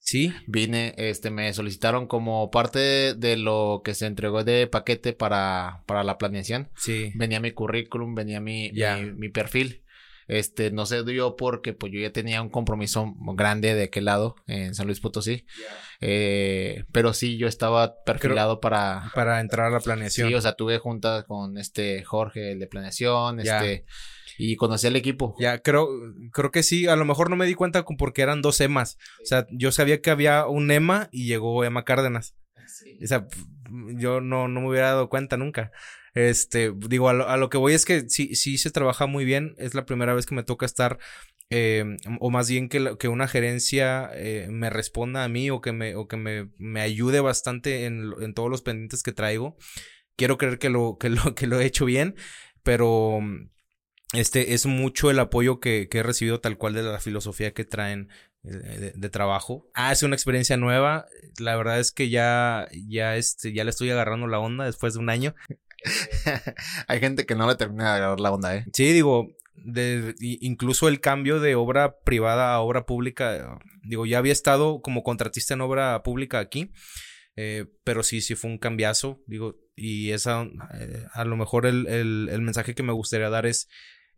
[0.00, 0.32] Sí.
[0.46, 6.02] Vine, este, me solicitaron como parte de lo que se entregó de paquete para, para
[6.02, 6.70] la planeación.
[6.76, 7.12] Sí.
[7.14, 9.84] Venía mi currículum, venía mi, mi, mi, perfil.
[10.26, 14.36] Este, no se dio porque pues yo ya tenía un compromiso grande de aquel lado,
[14.46, 15.36] en San Luis Potosí.
[15.36, 15.68] Yeah.
[16.00, 19.12] Eh, pero sí, yo estaba perfilado Creo, para...
[19.14, 20.28] Para entrar a la planeación.
[20.28, 23.58] Sí, o sea, tuve juntas con este Jorge, el de planeación, yeah.
[23.58, 23.84] este...
[24.40, 25.34] Y conocí al equipo.
[25.38, 25.88] Ya, creo,
[26.32, 26.86] creo que sí.
[26.86, 28.96] A lo mejor no me di cuenta porque eran dos EMAs.
[29.22, 32.34] O sea, yo sabía que había un EMA y llegó Emma Cárdenas.
[32.66, 32.98] Sí.
[33.02, 33.26] O sea,
[33.96, 35.72] yo no, no me hubiera dado cuenta nunca.
[36.14, 39.24] Este, digo, a lo, a lo, que voy es que sí, sí se trabaja muy
[39.24, 39.54] bien.
[39.58, 40.98] Es la primera vez que me toca estar,
[41.50, 41.84] eh,
[42.20, 45.94] o más bien que, que una gerencia eh, me responda a mí o que me,
[45.96, 49.56] o que me, me ayude bastante en, en, todos los pendientes que traigo.
[50.16, 52.14] Quiero creer que lo, que lo, que lo he hecho bien,
[52.62, 53.20] pero
[54.12, 57.64] este es mucho el apoyo que, que he recibido tal cual de la filosofía que
[57.64, 58.08] traen
[58.42, 59.70] eh, de, de, trabajo.
[59.74, 61.06] Ah, es una experiencia nueva.
[61.38, 65.00] La verdad es que ya, ya, este, ya le estoy agarrando la onda después de
[65.00, 65.34] un año.
[66.88, 68.64] Hay gente que no le termina de agarrar la onda, ¿eh?
[68.72, 74.32] Sí, digo, de, incluso el cambio de obra privada a obra pública, digo, ya había
[74.32, 76.72] estado como contratista en obra pública aquí,
[77.36, 80.42] eh, pero sí, sí fue un cambiazo, digo, y esa,
[80.74, 83.68] eh, a lo mejor el, el, el, mensaje que me gustaría dar es,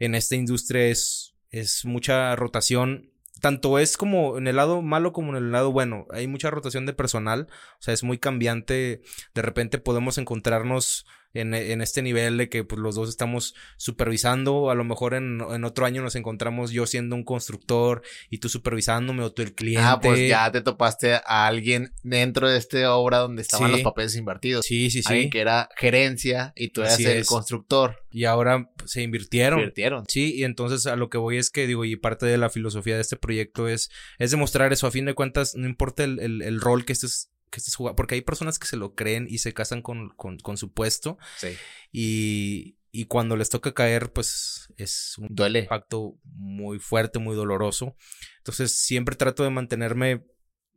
[0.05, 5.30] en esta industria es, es mucha rotación tanto es como en el lado malo como
[5.30, 6.07] en el lado bueno.
[6.11, 9.03] Hay mucha rotación de personal, o sea, es muy cambiante.
[9.34, 14.70] De repente podemos encontrarnos en, en este nivel de que pues, los dos estamos supervisando.
[14.70, 18.49] A lo mejor en, en, otro año nos encontramos yo siendo un constructor y tú
[18.49, 19.85] supervisándome o tú el cliente.
[19.85, 23.72] Ah, pues ya te topaste a alguien dentro de esta obra donde estaban sí.
[23.72, 24.64] los papeles invertidos.
[24.66, 25.12] Sí, sí, sí.
[25.12, 27.26] Alguien que era gerencia y tú eras Así el es.
[27.26, 28.03] constructor.
[28.11, 29.61] Y ahora se invirtieron.
[29.61, 30.05] Invirtieron.
[30.09, 32.97] Sí, y entonces a lo que voy es que digo, y parte de la filosofía
[32.97, 34.87] de este proyecto es, es demostrar eso.
[34.87, 37.94] A fin de cuentas, no importa el, el, el rol que estés que estés jugando,
[37.94, 41.18] porque hay personas que se lo creen y se casan con, con, con su puesto.
[41.36, 41.57] Sí.
[41.92, 45.61] Y, y cuando les toca caer, pues es un Duele.
[45.61, 47.94] impacto muy fuerte, muy doloroso.
[48.38, 50.24] Entonces siempre trato de mantenerme,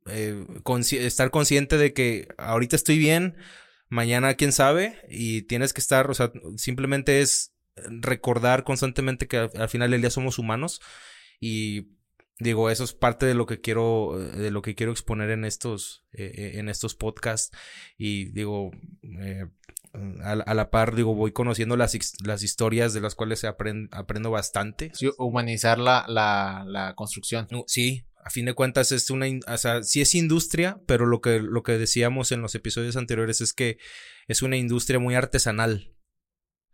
[0.07, 3.37] eh, consci- estar consciente de que ahorita estoy bien,
[3.89, 7.53] mañana quién sabe, y tienes que estar, o sea, simplemente es
[8.01, 10.81] recordar constantemente que al, al final del día somos humanos
[11.39, 11.87] y
[12.39, 16.03] digo, eso es parte de lo que quiero, de lo que quiero exponer en estos,
[16.11, 17.55] eh, eh, en estos podcasts
[17.97, 18.71] y digo,
[19.03, 19.45] eh,
[20.23, 24.31] a, a la par, digo, voy conociendo las, las historias de las cuales aprend- aprendo
[24.31, 24.91] bastante.
[24.93, 27.47] Sí, humanizar la, la, la construcción.
[27.49, 31.05] No, Sí, a fin de cuentas es una, in- o sea, sí es industria, pero
[31.05, 33.77] lo que, lo que decíamos en los episodios anteriores es que
[34.27, 35.94] es una industria muy artesanal.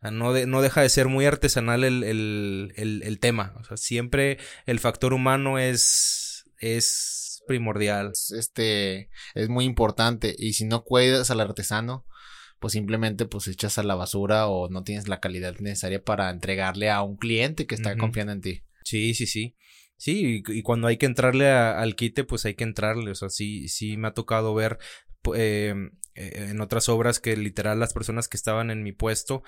[0.02, 3.54] No, de- no deja de ser muy artesanal el, el, el, el tema.
[3.60, 8.12] O sea, siempre el factor humano es, es primordial.
[8.38, 10.36] Este es muy importante.
[10.38, 12.06] Y si no cuidas al artesano,
[12.60, 16.90] pues simplemente pues echas a la basura o no tienes la calidad necesaria para entregarle
[16.90, 18.64] a un cliente que está confiando en ti.
[18.84, 19.56] Sí, sí, sí.
[19.98, 23.12] Sí, y, y cuando hay que entrarle a- al quite, pues hay que entrarle.
[23.12, 24.80] O sea, sí, sí me ha tocado ver
[25.36, 25.76] eh,
[26.16, 29.44] eh, en otras obras que literal las personas que estaban en mi puesto,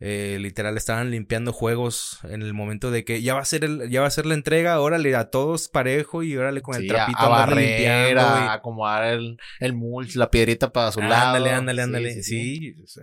[0.00, 3.90] eh, literal estaban limpiando juegos en el momento de que ya va a ser el,
[3.90, 6.86] ya va a ser la entrega, órale a todos parejo y órale con el Sí,
[6.88, 11.36] trapito a barrer, a acomodar el, el mulch, la piedrita para su lado.
[11.36, 12.12] Ándale, ándale, ándale.
[12.14, 13.00] sí, Sí, sí.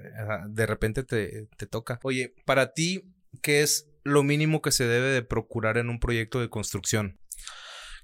[0.47, 1.99] de repente te, te toca.
[2.03, 3.03] Oye, para ti,
[3.41, 7.20] ¿qué es lo mínimo que se debe de procurar en un proyecto de construcción?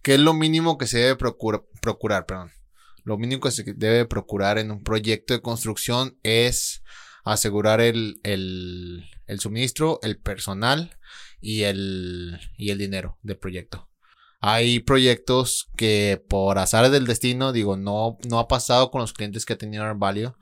[0.01, 2.25] ¿Qué es lo mínimo que se debe procura- procurar?
[2.25, 2.51] Perdón.
[3.03, 6.83] Lo mínimo que se debe procurar en un proyecto de construcción es
[7.23, 10.97] asegurar el, el, el suministro, el personal
[11.39, 13.89] y el, y el dinero del proyecto.
[14.39, 19.45] Hay proyectos que por azar del destino, digo, no, no ha pasado con los clientes
[19.45, 20.33] que ha tenido Value,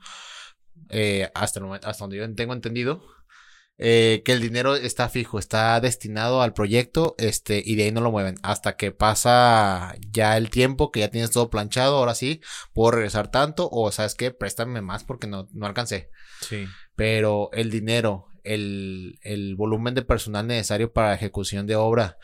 [0.88, 3.02] eh, hasta, el momento, hasta donde yo tengo entendido,
[3.82, 8.02] eh, que el dinero está fijo, está destinado al proyecto, este, y de ahí no
[8.02, 8.34] lo mueven.
[8.42, 12.42] Hasta que pasa ya el tiempo, que ya tienes todo planchado, ahora sí,
[12.74, 16.10] puedo regresar tanto, o sabes qué, préstame más porque no, no alcancé.
[16.46, 16.66] Sí.
[16.94, 22.18] Pero el dinero, el, el volumen de personal necesario para la ejecución de obra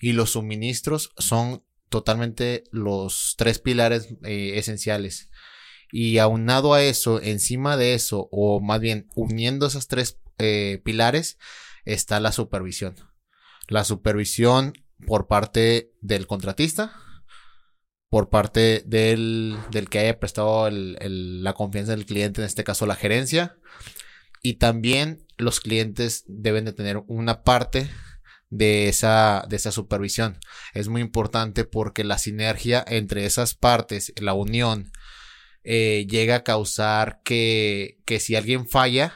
[0.00, 5.28] y los suministros son totalmente los tres pilares eh, esenciales.
[5.90, 11.38] Y aunado a eso, encima de eso, o más bien uniendo esos tres eh, pilares,
[11.84, 12.96] está la supervisión.
[13.68, 14.72] La supervisión
[15.06, 16.92] por parte del contratista,
[18.08, 22.96] por parte del, del que haya prestado la confianza del cliente, en este caso la
[22.96, 23.56] gerencia,
[24.42, 27.88] y también los clientes deben de tener una parte
[28.48, 30.38] de esa, de esa supervisión.
[30.74, 34.90] Es muy importante porque la sinergia entre esas partes, la unión,
[35.62, 39.14] eh, llega a causar que, que si alguien falla,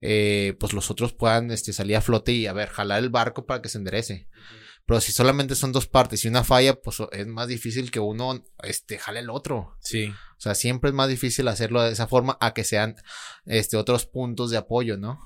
[0.00, 3.46] eh, pues los otros puedan este, salir a flote y a ver, jalar el barco
[3.46, 4.28] para que se enderece.
[4.86, 8.44] Pero si solamente son dos partes y una falla, pues es más difícil que uno
[8.62, 9.76] este, jale el otro.
[9.78, 10.06] Sí.
[10.08, 12.96] O sea, siempre es más difícil hacerlo de esa forma a que sean
[13.44, 15.20] este, otros puntos de apoyo, ¿no?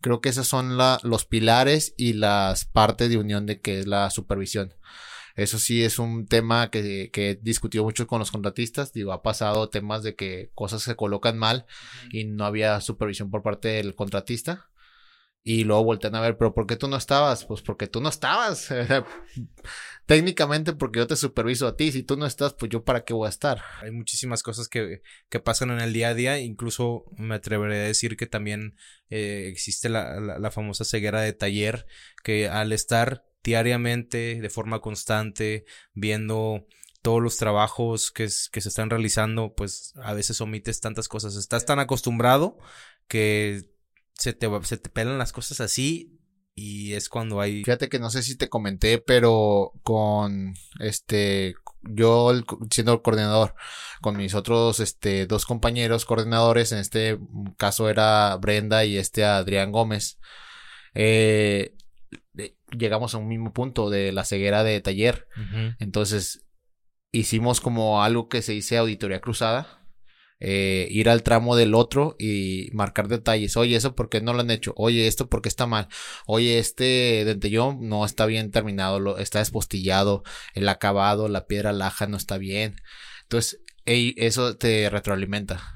[0.00, 3.86] Creo que esos son la, los pilares y las partes de unión de que es
[3.86, 4.74] la supervisión.
[5.38, 8.92] Eso sí es un tema que, que he discutido mucho con los contratistas.
[8.92, 11.64] Digo, ha pasado temas de que cosas se colocan mal
[12.10, 14.68] y no había supervisión por parte del contratista.
[15.44, 17.44] Y luego voltean a ver, pero ¿por qué tú no estabas?
[17.44, 18.68] Pues porque tú no estabas.
[20.06, 21.92] Técnicamente porque yo te superviso a ti.
[21.92, 23.62] Si tú no estás, pues yo para qué voy a estar.
[23.80, 26.40] Hay muchísimas cosas que, que pasan en el día a día.
[26.40, 28.74] Incluso me atreveré a decir que también
[29.08, 31.86] eh, existe la, la, la famosa ceguera de taller,
[32.24, 36.66] que al estar diariamente, de forma constante, viendo
[37.00, 41.34] todos los trabajos que, se están realizando, pues a veces omites tantas cosas.
[41.34, 42.58] Estás tan acostumbrado
[43.06, 43.70] que
[44.12, 46.20] se te, se te pelan las cosas así
[46.54, 47.64] y es cuando hay...
[47.64, 52.32] Fíjate que no sé si te comenté, pero con este, yo
[52.70, 53.54] siendo coordinador,
[54.02, 57.18] con mis otros este, dos compañeros coordinadores, en este
[57.56, 60.18] caso era Brenda y este Adrián Gómez,
[60.92, 61.74] eh,
[62.76, 65.26] llegamos a un mismo punto de la ceguera de taller.
[65.78, 66.46] Entonces,
[67.12, 69.74] hicimos como algo que se dice auditoría cruzada.
[70.40, 73.56] eh, ir al tramo del otro y marcar detalles.
[73.56, 74.72] Oye, eso por qué no lo han hecho.
[74.76, 75.88] Oye, esto porque está mal.
[76.26, 80.22] Oye, este dentellón no está bien terminado, lo, está despostillado.
[80.54, 82.76] El acabado, la piedra laja no está bien.
[83.22, 83.60] Entonces,
[84.16, 85.74] eso te retroalimenta.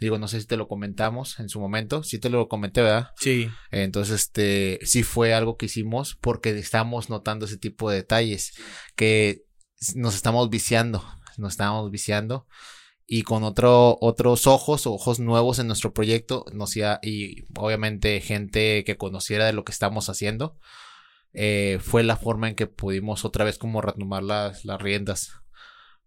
[0.00, 2.02] Digo, no sé si te lo comentamos en su momento.
[2.02, 3.10] Sí te lo comenté, ¿verdad?
[3.16, 3.48] Sí.
[3.70, 8.54] Entonces, este, sí fue algo que hicimos porque estamos notando ese tipo de detalles
[8.96, 9.44] que
[9.94, 11.04] nos estamos viciando,
[11.36, 12.46] nos estamos viciando
[13.06, 18.96] y con otro, otros ojos, ojos nuevos en nuestro proyecto, nos y obviamente gente que
[18.96, 20.58] conociera de lo que estamos haciendo,
[21.32, 25.32] eh, fue la forma en que pudimos otra vez como retomar las, las riendas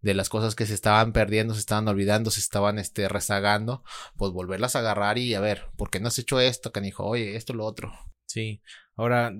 [0.02, 3.84] de las cosas que se estaban perdiendo, se estaban olvidando, se estaban este, rezagando,
[4.16, 7.06] pues volverlas a agarrar y a ver, ¿por qué no has hecho esto, canijo?
[7.06, 7.92] Oye, esto, lo otro.
[8.26, 8.62] Sí,
[8.96, 9.32] ahora,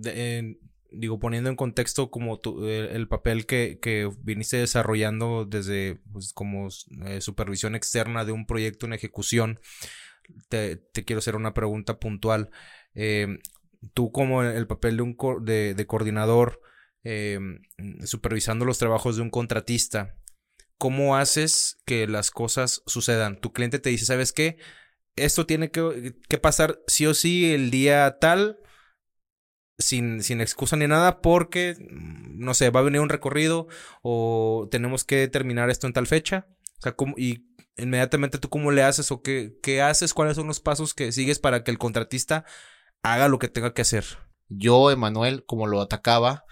[0.92, 6.70] digo, poniendo en contexto como tu, el, papel que, que, viniste desarrollando desde pues, como
[7.06, 9.60] eh, supervisión externa de un proyecto en ejecución,
[10.50, 12.50] te, quiero hacer una pregunta puntual.
[12.96, 13.40] Eh,
[13.94, 16.62] tú como el papel de un de, de coordinador,
[17.04, 17.40] eh,
[18.04, 20.16] supervisando los trabajos de un contratista,
[20.80, 23.40] ¿cómo haces que las cosas sucedan?
[23.40, 24.58] Tu cliente te dice, ¿sabes qué?
[25.16, 28.58] Esto tiene que, que pasar sí o sí el día tal
[29.78, 33.68] sin, sin excusa ni nada porque, mm, no sé, va a venir un recorrido
[34.02, 36.48] o tenemos que terminar esto en tal fecha.
[36.80, 37.46] O sea, y
[37.78, 41.40] inmediatamente tú cómo le haces o qué, qué haces, cuáles son los pasos que sigues
[41.40, 42.46] para que el contratista
[43.04, 44.06] haga lo que tenga que hacer.
[44.48, 46.46] Yo, Emanuel, como lo atacaba,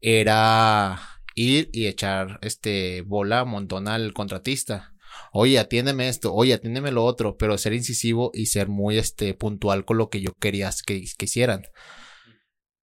[0.00, 4.94] era ir y echar este bola montón al contratista.
[5.32, 9.84] Oye, atiéndeme esto, oye, atiéndeme lo otro, pero ser incisivo y ser muy este puntual
[9.84, 11.62] con lo que yo quería que, que.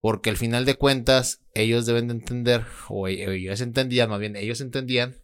[0.01, 4.35] Porque al final de cuentas, ellos deben de entender, o e, ellos entendían, más bien,
[4.35, 5.15] ellos entendían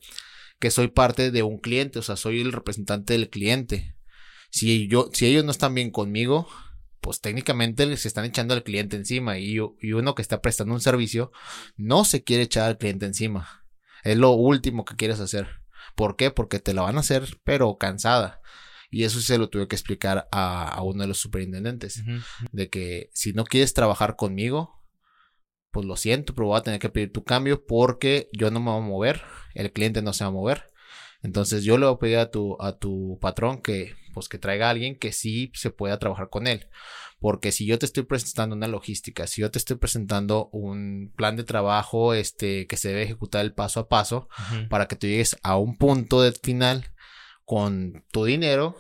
[0.60, 3.96] que soy parte de un cliente, o sea, soy el representante del cliente.
[4.50, 6.48] Si, yo, si ellos no están bien conmigo,
[7.02, 10.82] pues técnicamente les están echando al cliente encima y, y, uno que está prestando un
[10.82, 11.32] servicio
[11.76, 13.66] no se quiere echar al cliente encima.
[14.04, 15.48] Es lo último que quieres hacer.
[15.96, 16.32] ¿Por qué?
[16.32, 18.42] Porque te la van a hacer, pero cansada.
[18.90, 22.04] Y eso se lo tuve que explicar a, uno de los superintendentes.
[22.52, 24.84] De que si no quieres trabajar conmigo,
[25.72, 28.72] pues lo siento, pero voy a tener que pedir tu cambio porque yo no me
[28.72, 29.22] voy a mover,
[29.56, 30.72] el cliente no se va a mover.
[31.24, 34.68] Entonces yo le voy a pedir a tu, a tu patrón que, pues que traiga
[34.68, 36.68] a alguien que sí se pueda trabajar con él.
[37.20, 41.36] Porque si yo te estoy presentando una logística, si yo te estoy presentando un plan
[41.36, 44.28] de trabajo, este, que se debe ejecutar el paso a paso
[44.70, 46.92] para que tú llegues a un punto de final
[47.46, 48.76] con tu dinero,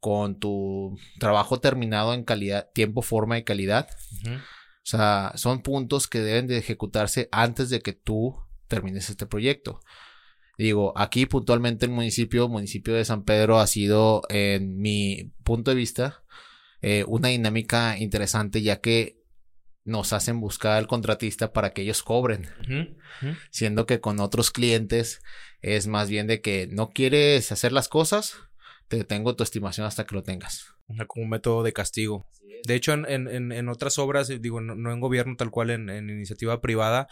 [0.00, 3.88] con tu trabajo terminado en calidad, tiempo, forma y calidad.
[4.26, 8.34] O sea, son puntos que deben de ejecutarse antes de que tú
[8.66, 9.80] termines este proyecto.
[10.60, 15.74] Digo, aquí puntualmente el municipio, municipio de San Pedro ha sido, en mi punto de
[15.74, 16.22] vista,
[16.82, 19.22] eh, una dinámica interesante ya que
[19.84, 22.46] nos hacen buscar al contratista para que ellos cobren.
[23.50, 25.22] Siendo que con otros clientes
[25.62, 28.34] es más bien de que no quieres hacer las cosas,
[28.88, 30.74] te tengo tu estimación hasta que lo tengas.
[31.06, 32.26] Como un método de castigo.
[32.66, 36.10] De hecho, en, en, en otras obras, digo, no, en gobierno tal cual, en, en,
[36.10, 37.08] iniciativa privada,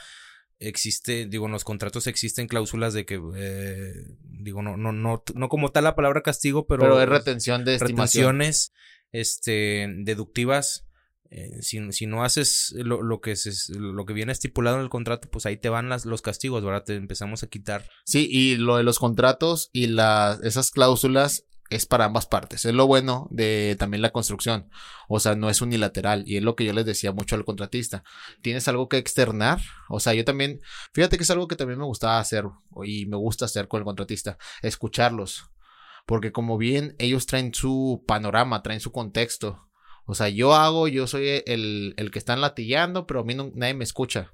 [0.59, 5.49] existe, digo, en los contratos existen cláusulas de que, eh, digo, no, no, no, no
[5.49, 6.81] como tal la palabra castigo, pero...
[6.81, 8.73] Pero es retención de estimaciones,
[9.13, 10.89] este, deductivas
[11.31, 15.45] eh, si, no haces lo, que es, lo que viene estipulado en el contrato, pues
[15.45, 16.85] ahí te van las, los castigos, ¿verdad?
[16.85, 17.89] Te empezamos a quitar.
[18.05, 22.65] Sí, y lo de los contratos y las, esas cláusulas es para ambas partes.
[22.65, 24.71] Es lo bueno de también la construcción.
[25.09, 26.25] O sea, no es unilateral.
[26.27, 28.05] Y es lo que yo les decía mucho al contratista.
[28.43, 29.61] Tienes algo que externar.
[29.89, 30.61] O sea, yo también,
[30.93, 32.45] fíjate que es algo que también me gustaba hacer
[32.85, 34.39] y me gusta hacer con el contratista.
[34.63, 35.51] Escucharlos.
[36.07, 39.69] Porque como bien ellos traen su panorama, traen su contexto.
[40.07, 43.75] O sea, yo hago, yo soy el, el que están latillando, pero a mí nadie
[43.75, 44.33] me escucha.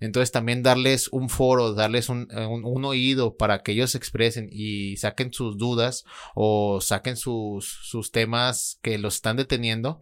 [0.00, 4.48] Entonces también darles un foro, darles un, eh, un, oído para que ellos se expresen
[4.50, 10.00] y saquen sus dudas o saquen sus, sus temas que los están deteniendo.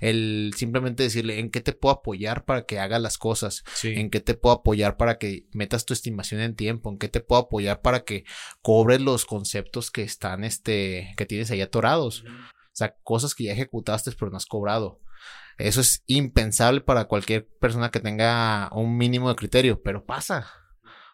[0.00, 4.20] El simplemente decirle en qué te puedo apoyar para que hagas las cosas, en qué
[4.20, 7.80] te puedo apoyar para que metas tu estimación en tiempo, en qué te puedo apoyar
[7.82, 8.24] para que
[8.62, 12.24] cobres los conceptos que están, este, que tienes ahí atorados.
[12.26, 15.00] O sea, cosas que ya ejecutaste pero no has cobrado.
[15.58, 20.46] Eso es impensable para cualquier persona que tenga un mínimo de criterio, pero pasa.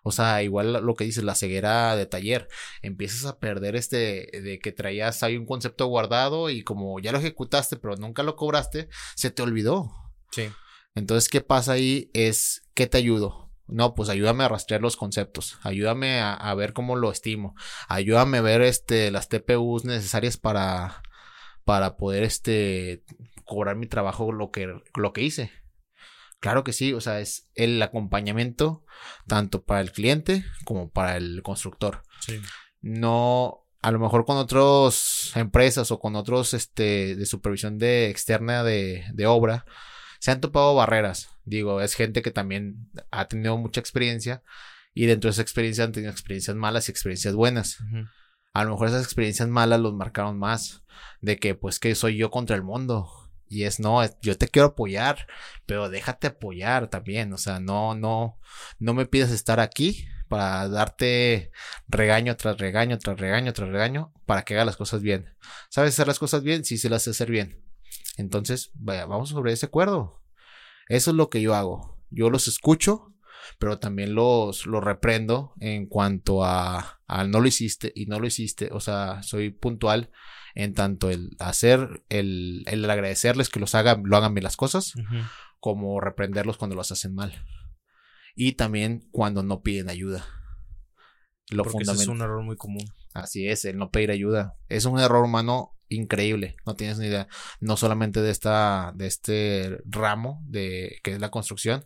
[0.03, 2.49] O sea, igual lo que dices, la ceguera de taller.
[2.83, 7.19] Empiezas a perder este de que traías ahí un concepto guardado y como ya lo
[7.19, 9.93] ejecutaste, pero nunca lo cobraste, se te olvidó.
[10.33, 10.51] Sí.
[10.95, 12.11] Entonces, ¿qué pasa ahí?
[12.15, 13.51] Es, ¿qué te ayudo?
[13.69, 17.55] No, pues ayúdame a rastrear los conceptos, ayúdame a, a, ver cómo lo estimo,
[17.89, 21.03] ayúdame a ver este, las TPUs necesarias para,
[21.65, 23.05] para poder este
[23.45, 25.51] cobrar mi trabajo lo que, lo que hice.
[26.41, 28.85] Claro que sí, o sea, es el acompañamiento
[29.29, 32.03] tanto para el cliente como para el constructor.
[32.21, 32.41] Sí.
[32.81, 38.65] No, a lo mejor con otras empresas o con otros este, de supervisión de externa
[38.65, 39.67] de, de obra,
[40.19, 41.31] se han topado barreras.
[41.45, 44.43] Digo, es gente que también ha tenido mucha experiencia
[44.95, 47.79] y dentro de esa experiencia han tenido experiencias malas y experiencias buenas.
[48.53, 50.85] A lo mejor esas experiencias malas los marcaron más.
[51.21, 53.22] De que pues que soy yo contra el mundo.
[53.53, 55.27] Y es no, yo te quiero apoyar,
[55.67, 57.35] pero déjate apoyar también.
[57.35, 58.39] O sea, no, no,
[58.79, 61.53] no me pidas estar aquí para darte
[61.87, 65.37] regaño tras regaño, tras regaño, tras regaño, para que haga las cosas bien.
[65.69, 66.65] ¿Sabes hacer las cosas bien?
[66.65, 67.63] Sí, se las sé hacer bien.
[68.17, 70.23] Entonces, vaya, vamos sobre ese acuerdo.
[70.89, 72.03] Eso es lo que yo hago.
[72.09, 73.15] Yo los escucho,
[73.59, 78.71] pero también los, los reprendo en cuanto a, no lo hiciste y no lo hiciste.
[78.73, 80.11] O sea, soy puntual
[80.55, 84.95] en tanto el hacer, el, el agradecerles que los hagan, lo hagan bien las cosas,
[85.61, 87.45] como reprenderlos cuando los hacen mal.
[88.35, 90.27] Y también cuando no piden ayuda.
[91.51, 92.85] Lo Porque es un error muy común.
[93.15, 94.57] Así es, el no pedir ayuda.
[94.69, 97.29] Es un error humano increíble, no tienes ni idea.
[97.61, 101.85] No solamente de esta, de este ramo de que es la construcción,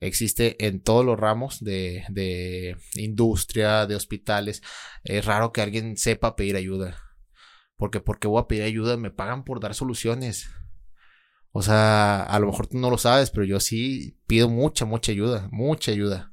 [0.00, 4.62] existe en todos los ramos de, de industria, de hospitales.
[5.04, 7.07] Es raro que alguien sepa pedir ayuda.
[7.78, 10.50] Porque porque voy a pedir ayuda, me pagan por dar soluciones.
[11.52, 15.12] O sea, a lo mejor tú no lo sabes, pero yo sí pido mucha, mucha
[15.12, 16.32] ayuda, mucha ayuda.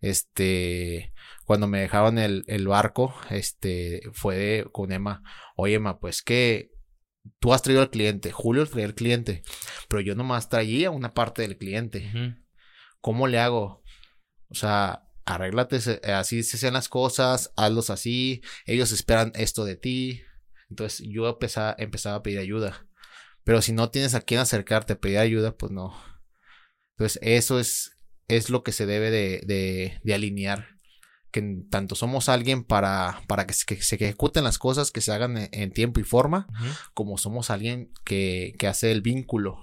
[0.00, 1.12] Este,
[1.44, 5.22] cuando me dejaban el, el barco, este, fue con Emma,
[5.56, 6.70] oye Emma, pues que
[7.38, 9.42] tú has traído al cliente, Julio traía al cliente,
[9.88, 12.10] pero yo nomás traía una parte del cliente.
[13.00, 13.82] ¿Cómo le hago?
[14.48, 15.76] O sea, arréglate,
[16.12, 20.22] así se hacen las cosas, hazlos así, ellos esperan esto de ti.
[20.70, 22.86] Entonces yo empezaba, empezaba a pedir ayuda.
[23.44, 25.94] Pero si no tienes a quién acercarte a pedir ayuda, pues no.
[26.96, 27.98] Entonces eso es,
[28.28, 30.74] es lo que se debe de, de, de alinear
[31.34, 35.72] que tanto somos alguien para, para que, se, ejecuten las cosas, que se hagan en,
[35.72, 36.46] tiempo y forma,
[36.94, 39.58] como somos alguien que, que, hace el vínculo.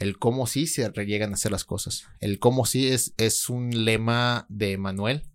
[0.00, 2.08] El cómo sí se llegan a hacer las cosas.
[2.18, 5.30] El cómo sí es, es un lema de Manuel.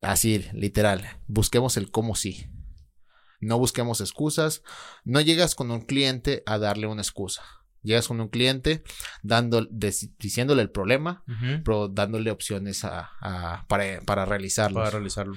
[0.00, 1.20] Así, literal.
[1.26, 2.46] Busquemos el cómo sí.
[3.42, 4.62] No busquemos excusas.
[5.04, 7.42] No llegas con un cliente a darle una excusa.
[7.82, 8.84] Llegas con un cliente
[9.24, 11.24] dando, diciéndole el problema,
[11.64, 14.78] pero dándole opciones a, para, para realizarlo.
[14.78, 15.34] Para realizarlo.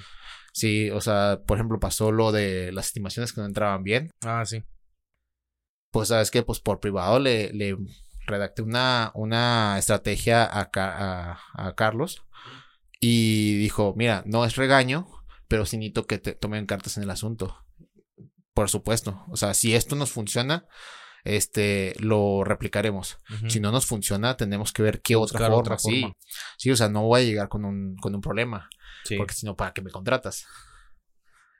[0.52, 4.10] Sí, o sea, por ejemplo, pasó lo de las estimaciones que no entraban bien.
[4.24, 4.62] Ah, sí.
[5.90, 6.44] Pues, ¿sabes qué?
[6.44, 7.76] Pues por privado le, le
[8.26, 12.24] redacté una, una estrategia a, a, a Carlos
[13.00, 15.08] y dijo, mira, no es regaño,
[15.48, 17.65] pero sí necesito que te tomen cartas en el asunto.
[18.56, 19.22] Por supuesto.
[19.28, 20.66] O sea, si esto nos funciona,
[21.24, 23.18] este, lo replicaremos.
[23.48, 26.06] Si no nos funciona, tenemos que ver qué otra forma, Sí.
[26.56, 28.70] sí, o sea, no voy a llegar con un, con un problema.
[29.18, 30.46] Porque si no, ¿para qué me contratas?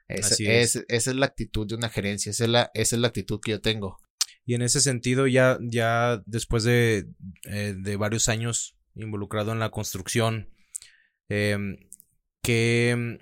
[0.07, 0.85] Esa es.
[0.87, 3.51] esa es la actitud de una gerencia, esa es la, esa es la actitud que
[3.51, 3.99] yo tengo.
[4.43, 7.09] Y en ese sentido, ya, ya después de,
[7.43, 10.49] eh, de varios años involucrado en la construcción,
[11.29, 11.59] eh,
[12.41, 13.19] ¿qué,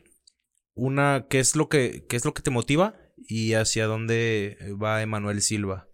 [0.76, 5.01] una, ¿qué, es lo que, ¿qué es lo que te motiva y hacia dónde va
[5.01, 5.88] Emanuel Silva?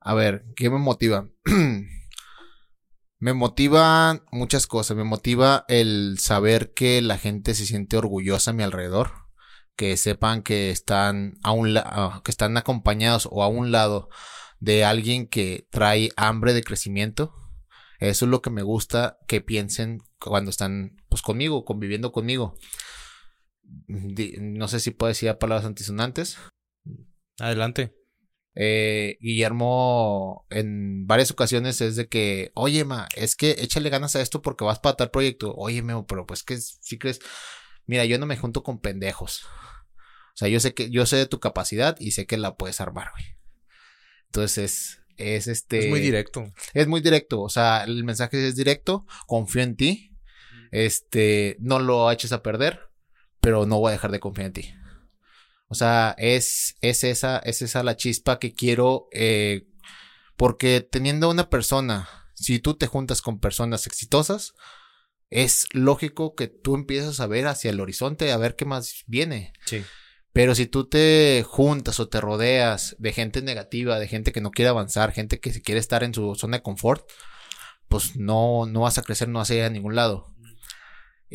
[0.00, 1.28] A ver, ¿qué me motiva?
[3.18, 4.96] me motiva muchas cosas.
[4.96, 9.12] Me motiva el saber que la gente se siente orgullosa a mi alrededor.
[9.76, 11.74] Que sepan que están a un
[12.22, 14.08] que están acompañados o a un lado
[14.60, 17.34] de alguien que trae hambre de crecimiento.
[17.98, 22.56] Eso es lo que me gusta que piensen cuando están pues conmigo, conviviendo conmigo.
[23.88, 26.38] No sé si puedo decir palabras antisonantes.
[27.38, 27.94] Adelante.
[28.56, 34.20] Eh, Guillermo en varias ocasiones es de que, oye, ma, es que échale ganas a
[34.20, 35.54] esto porque vas para tal proyecto.
[35.56, 37.20] Oye, Memo, pero pues que si crees,
[37.86, 39.44] mira, yo no me junto con pendejos.
[39.44, 42.80] O sea, yo sé que, yo sé de tu capacidad y sé que la puedes
[42.80, 43.24] armar, güey.
[44.26, 45.78] Entonces, es este.
[45.78, 46.52] Es muy directo.
[46.72, 47.40] Es muy directo.
[47.40, 49.06] O sea, el mensaje es directo.
[49.26, 50.10] Confío en ti.
[50.72, 52.80] Este, no lo eches a perder,
[53.44, 54.74] pero no voy a dejar de confiar en ti.
[55.68, 59.66] O sea, es, es, esa, es esa la chispa que quiero, eh,
[60.36, 64.54] porque teniendo una persona, si tú te juntas con personas exitosas,
[65.28, 69.52] es lógico que tú empieces a ver hacia el horizonte, a ver qué más viene.
[69.66, 69.84] Sí.
[70.32, 74.52] Pero si tú te juntas o te rodeas de gente negativa, de gente que no
[74.52, 77.08] quiere avanzar, gente que se quiere estar en su zona de confort,
[77.88, 80.33] pues no, no vas a crecer, no vas a ir a ningún lado.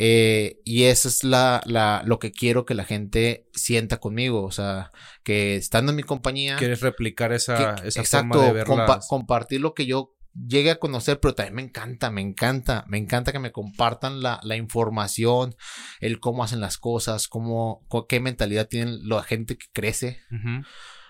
[0.01, 4.45] Eh, y eso es la, la, lo que quiero que la gente sienta conmigo.
[4.45, 4.91] O sea,
[5.23, 6.55] que estando en mi compañía.
[6.55, 8.63] Quieres replicar esa, esa forma de
[9.09, 13.33] compartir lo que yo llegue a conocer, pero también me encanta, me encanta, me encanta
[13.33, 15.57] que me compartan la, la información,
[15.99, 20.21] el cómo hacen las cosas, cómo, qué mentalidad tienen la gente que crece.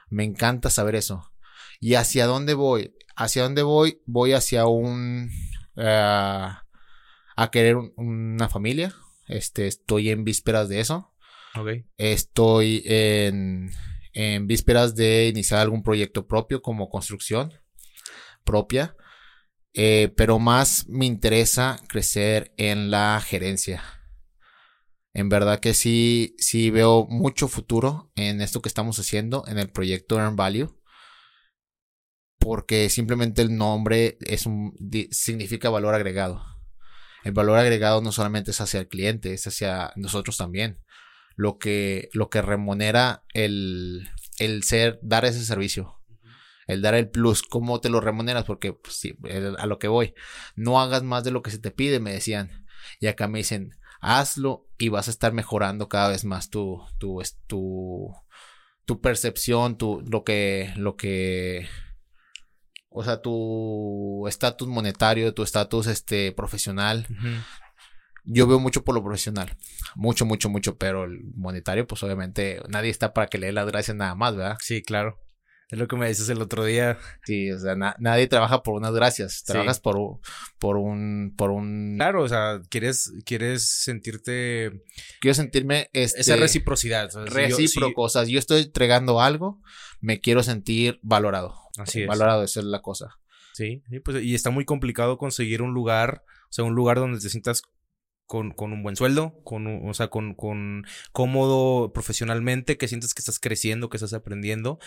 [0.10, 1.32] Me encanta saber eso.
[1.80, 2.96] ¿Y hacia dónde voy?
[3.16, 4.02] ¿Hacia dónde voy?
[4.08, 5.30] Voy hacia un.
[5.78, 6.64] Ah,
[7.42, 8.94] a querer una familia.
[9.28, 11.14] Este, estoy en vísperas de eso.
[11.98, 13.72] Estoy en,
[14.12, 17.54] en vísperas de iniciar algún proyecto propio como construcción
[18.44, 18.98] propia.
[19.74, 23.84] Eh, pero más me interesa crecer en la gerencia.
[25.14, 29.70] En verdad que sí, sí veo mucho futuro en esto que estamos haciendo, en el
[29.70, 30.78] proyecto Earn Value.
[32.38, 34.76] Porque simplemente el nombre es un,
[35.12, 36.59] significa valor agregado.
[37.24, 40.80] El valor agregado no solamente es hacia el cliente, es hacia nosotros también.
[41.36, 44.10] Lo que, lo que remunera el,
[44.40, 46.00] el ser, dar ese servicio
[46.70, 48.46] el dar el plus, ¿cómo te lo remuneras?
[48.46, 49.18] Porque pues, sí,
[49.58, 50.14] a lo que voy,
[50.56, 52.68] no hagas más de lo que se te pide, me decían.
[53.00, 57.24] Y acá me dicen, hazlo y vas a estar mejorando cada vez más tu, tu,
[57.48, 58.14] tu,
[58.86, 61.68] tu percepción, tu, lo que, lo que,
[62.90, 67.08] o sea, tu estatus monetario, tu estatus, este, profesional.
[68.26, 69.56] Yo veo mucho por lo profesional.
[69.96, 70.78] Mucho, mucho, mucho.
[70.78, 74.36] Pero el monetario, pues obviamente nadie está para que le dé las gracias nada más,
[74.36, 74.58] ¿verdad?
[74.60, 75.20] Sí, claro.
[75.70, 76.98] Es lo que me dices el otro día.
[77.24, 79.44] Sí, o sea, nadie trabaja por unas gracias.
[79.44, 80.20] Trabajas por,
[80.58, 81.94] por un, por un.
[81.98, 84.84] Claro, o sea, quieres, quieres sentirte.
[85.22, 85.92] Quiero sentirme.
[85.94, 87.12] Este, Esa reciprocidad.
[87.28, 88.02] recíproco.
[88.02, 89.62] O sea, yo estoy entregando algo,
[90.02, 91.54] me quiero sentir valorado.
[91.78, 92.08] Así es.
[92.08, 93.20] Valorado, esa es la cosa.
[93.54, 97.20] Sí, sí, pues, y está muy complicado conseguir un lugar, o sea, un lugar donde
[97.20, 97.62] te sientas
[98.26, 103.22] con, con, un buen sueldo, con, o sea, con, con cómodo profesionalmente, que sientes que
[103.22, 104.80] estás creciendo, que estás aprendiendo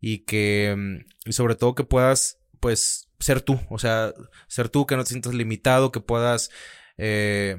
[0.00, 4.14] y que, mm, y sobre todo que puedas, pues, ser tú, o sea,
[4.48, 6.50] ser tú, que no te sientas limitado, que puedas,
[6.96, 7.56] eh,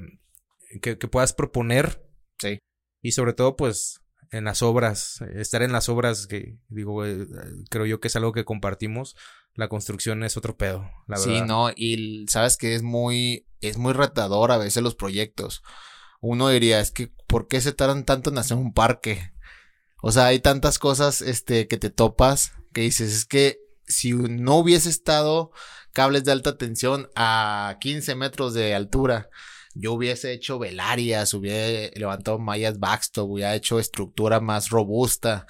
[0.82, 2.04] que, que puedas proponer.
[2.40, 2.60] Sí.
[3.02, 7.28] Y sobre todo, pues, en las obras, estar en las obras, que digo, eh,
[7.70, 9.16] creo yo que es algo que compartimos.
[9.54, 11.24] La construcción es otro pedo, la verdad.
[11.26, 15.62] Sí, no, y sabes que es muy, es muy retador a veces los proyectos.
[16.22, 19.34] Uno diría, es que, ¿por qué se tardan tanto en hacer un parque?
[20.02, 24.58] O sea, hay tantas cosas este, que te topas que dices, es que si no
[24.58, 25.52] hubiese estado
[25.94, 29.30] cables de alta tensión a 15 metros de altura,
[29.74, 35.46] yo hubiese hecho velarias, hubiera levantado mallas backstop, hubiera hecho estructura más robusta,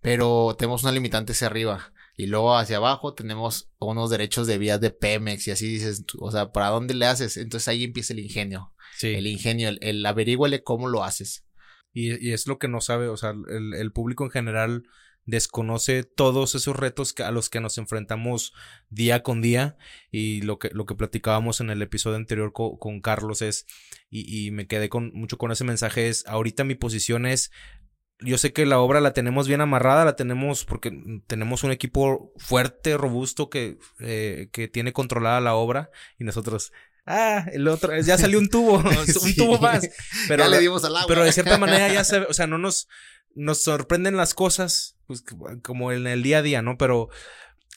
[0.00, 1.92] pero tenemos una limitante hacia arriba.
[2.14, 6.30] Y luego hacia abajo tenemos unos derechos de vías de Pemex y así dices, o
[6.30, 7.38] sea, ¿para dónde le haces?
[7.38, 8.72] Entonces ahí empieza el ingenio.
[8.98, 9.08] Sí.
[9.08, 11.44] El ingenio, el, el averíguale cómo lo haces.
[11.92, 14.84] Y, es lo que no sabe, o sea, el, público en general
[15.24, 18.52] desconoce todos esos retos a los que nos enfrentamos
[18.88, 19.76] día con día
[20.10, 23.66] y lo que, lo que platicábamos en el episodio anterior con Carlos es,
[24.10, 27.50] y, y, me quedé con, mucho con ese mensaje, es, ahorita mi posición es,
[28.24, 30.92] yo sé que la obra la tenemos bien amarrada, la tenemos porque
[31.26, 36.72] tenemos un equipo fuerte, robusto, que, eh, que tiene controlada la obra y nosotros
[37.04, 38.74] Ah, el otro, ya salió un tubo,
[39.22, 39.88] un tubo más.
[40.28, 41.08] Pero, ya le dimos al agua.
[41.08, 42.88] Pero de cierta manera ya se, o sea, no nos,
[43.34, 45.24] nos sorprenden las cosas, pues
[45.62, 46.78] como en el día a día, ¿no?
[46.78, 47.08] Pero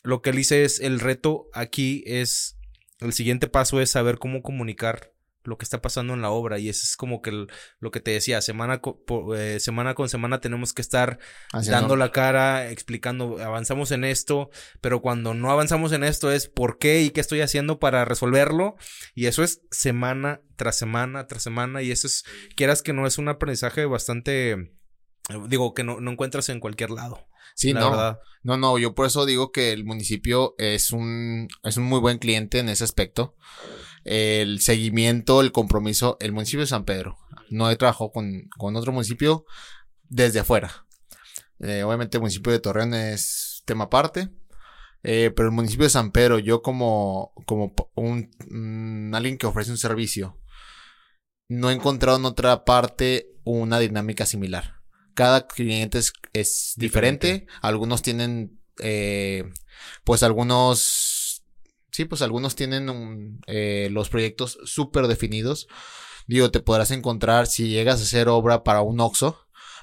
[0.04, 2.58] lo que él dice es, el reto aquí es,
[3.00, 5.15] el siguiente paso es saber cómo comunicar
[5.46, 7.48] lo que está pasando en la obra y eso es como que
[7.80, 8.82] lo que te decía, semana,
[9.36, 11.20] eh, semana con semana tenemos que estar
[11.52, 14.50] dando la cara, explicando, avanzamos en esto,
[14.82, 18.76] pero cuando no avanzamos en esto es por qué y qué estoy haciendo para resolverlo
[19.14, 22.24] y eso es semana tras semana tras semana y eso es,
[22.56, 24.74] quieras que no es un aprendizaje bastante,
[25.48, 27.28] digo, que no, no encuentras en cualquier lado.
[27.56, 28.20] Sí, no.
[28.44, 32.20] No, no, yo por eso digo que el municipio es un, es un muy buen
[32.20, 33.36] cliente en ese aspecto
[34.06, 37.18] el seguimiento, el compromiso, el municipio de San Pedro.
[37.50, 39.46] No he trabajado con, otro municipio
[40.04, 40.86] desde afuera.
[41.60, 44.30] Eh, obviamente el municipio de Torreón es tema aparte.
[45.04, 49.78] Eh, pero el municipio de San Pedro, yo como, como un, alguien que ofrece un
[49.78, 50.40] servicio,
[51.48, 54.82] no he encontrado en otra parte una dinámica similar.
[55.14, 56.00] Cada cliente
[56.34, 57.46] es, diferente.
[57.62, 59.44] Algunos tienen, eh,
[60.04, 61.15] pues algunos
[61.96, 65.70] Sí, pues algunos tienen eh, los proyectos súper definidos.
[66.28, 69.40] Digo, te podrás encontrar si llegas a hacer obra para un OXO,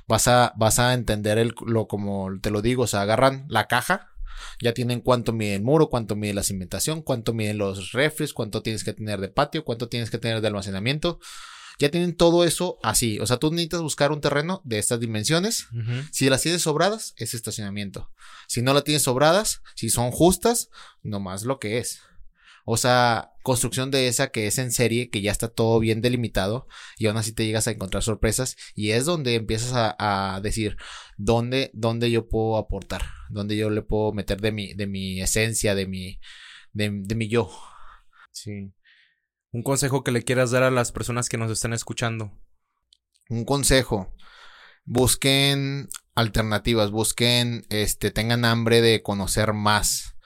[0.07, 3.67] vas a, vas a entender el, lo como te lo digo, o sea, agarran la
[3.67, 4.11] caja,
[4.61, 8.61] ya tienen cuánto mide el muro, cuánto mide la cimentación, cuánto miden los refres, cuánto
[8.61, 11.19] tienes que tener de patio, cuánto tienes que tener de almacenamiento.
[11.79, 13.19] Ya tienen todo eso así.
[13.21, 15.69] O sea, tú necesitas buscar un terreno de estas dimensiones.
[16.13, 18.11] Si las tienes sobradas, es estacionamiento.
[18.47, 20.69] Si no las tienes sobradas, si son justas,
[21.03, 22.03] nomás lo que es.
[22.65, 26.69] O sea, construcción de esa que es en serie, que ya está todo bien delimitado
[26.97, 30.77] y aún así te llegas a encontrar sorpresas y es donde empiezas a, decir
[31.17, 35.75] dónde, dónde yo puedo aportar, dónde yo le puedo meter de mi, de mi esencia,
[35.75, 36.21] de mi,
[36.73, 37.51] de, de mi yo.
[38.31, 38.73] Sí.
[39.51, 42.33] Un consejo que le quieras dar a las personas que nos están escuchando.
[43.29, 44.15] Un consejo.
[44.85, 50.17] busquen alternativas, busquen, este, tengan hambre de conocer más.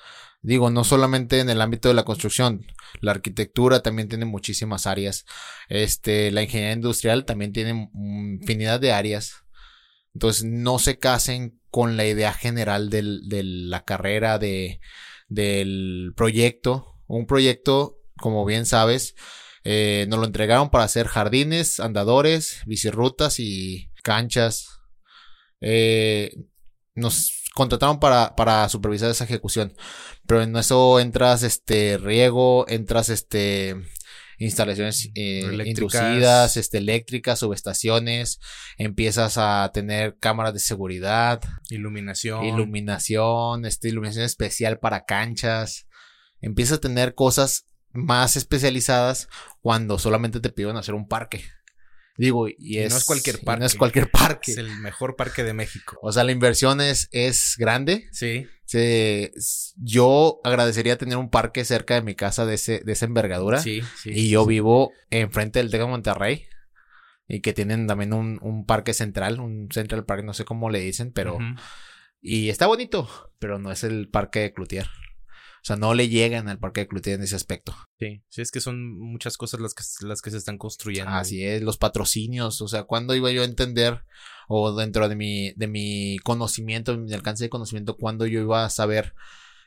[0.46, 2.64] Digo, no solamente en el ámbito de la construcción,
[3.00, 5.26] la arquitectura también tiene muchísimas áreas.
[5.68, 9.42] Este, la ingeniería industrial también tiene infinidad de áreas.
[10.14, 14.78] Entonces, no se casen con la idea general del, de la carrera, de,
[15.26, 16.94] del proyecto.
[17.08, 19.16] Un proyecto, como bien sabes,
[19.64, 24.78] eh, nos lo entregaron para hacer jardines, andadores, bicirrutas y canchas.
[25.60, 26.30] Eh,
[26.94, 29.72] nos contrataron para, para supervisar esa ejecución.
[30.26, 33.76] Pero en eso entras este riego, entras este
[34.38, 38.38] instalaciones eh, inducidas, este, eléctricas, subestaciones,
[38.76, 45.86] empiezas a tener cámaras de seguridad, iluminación, iluminación, este, iluminación especial para canchas,
[46.42, 47.64] empiezas a tener cosas
[47.94, 49.28] más especializadas
[49.62, 51.42] cuando solamente te piden hacer un parque.
[52.18, 53.60] Digo, y, es, no es cualquier parque.
[53.60, 54.52] No es cualquier parque.
[54.52, 55.98] Es el mejor parque de México.
[56.02, 58.08] O sea, la inversión es, es grande.
[58.12, 58.46] Sí.
[59.76, 63.60] yo agradecería tener un parque cerca de mi casa de, ese, de esa envergadura.
[63.60, 64.10] Sí, sí.
[64.14, 66.46] Y yo vivo enfrente del Teca Monterrey.
[67.28, 70.80] Y que tienen también un, un, parque central, un Central Park, no sé cómo le
[70.80, 71.38] dicen, pero...
[72.20, 74.88] Y está bonito, pero no es el parque de Cloutier.
[75.66, 77.74] O sea, no le llegan al parque de Cloutier en ese aspecto.
[77.98, 81.10] Sí, sí, es que son muchas cosas las que, las que se están construyendo.
[81.10, 82.60] Así es, los patrocinios.
[82.60, 84.04] O sea, ¿cuándo iba yo a entender,
[84.46, 88.64] o dentro de mi, de mi conocimiento, de mi alcance de conocimiento, cuándo yo iba
[88.64, 89.14] a saber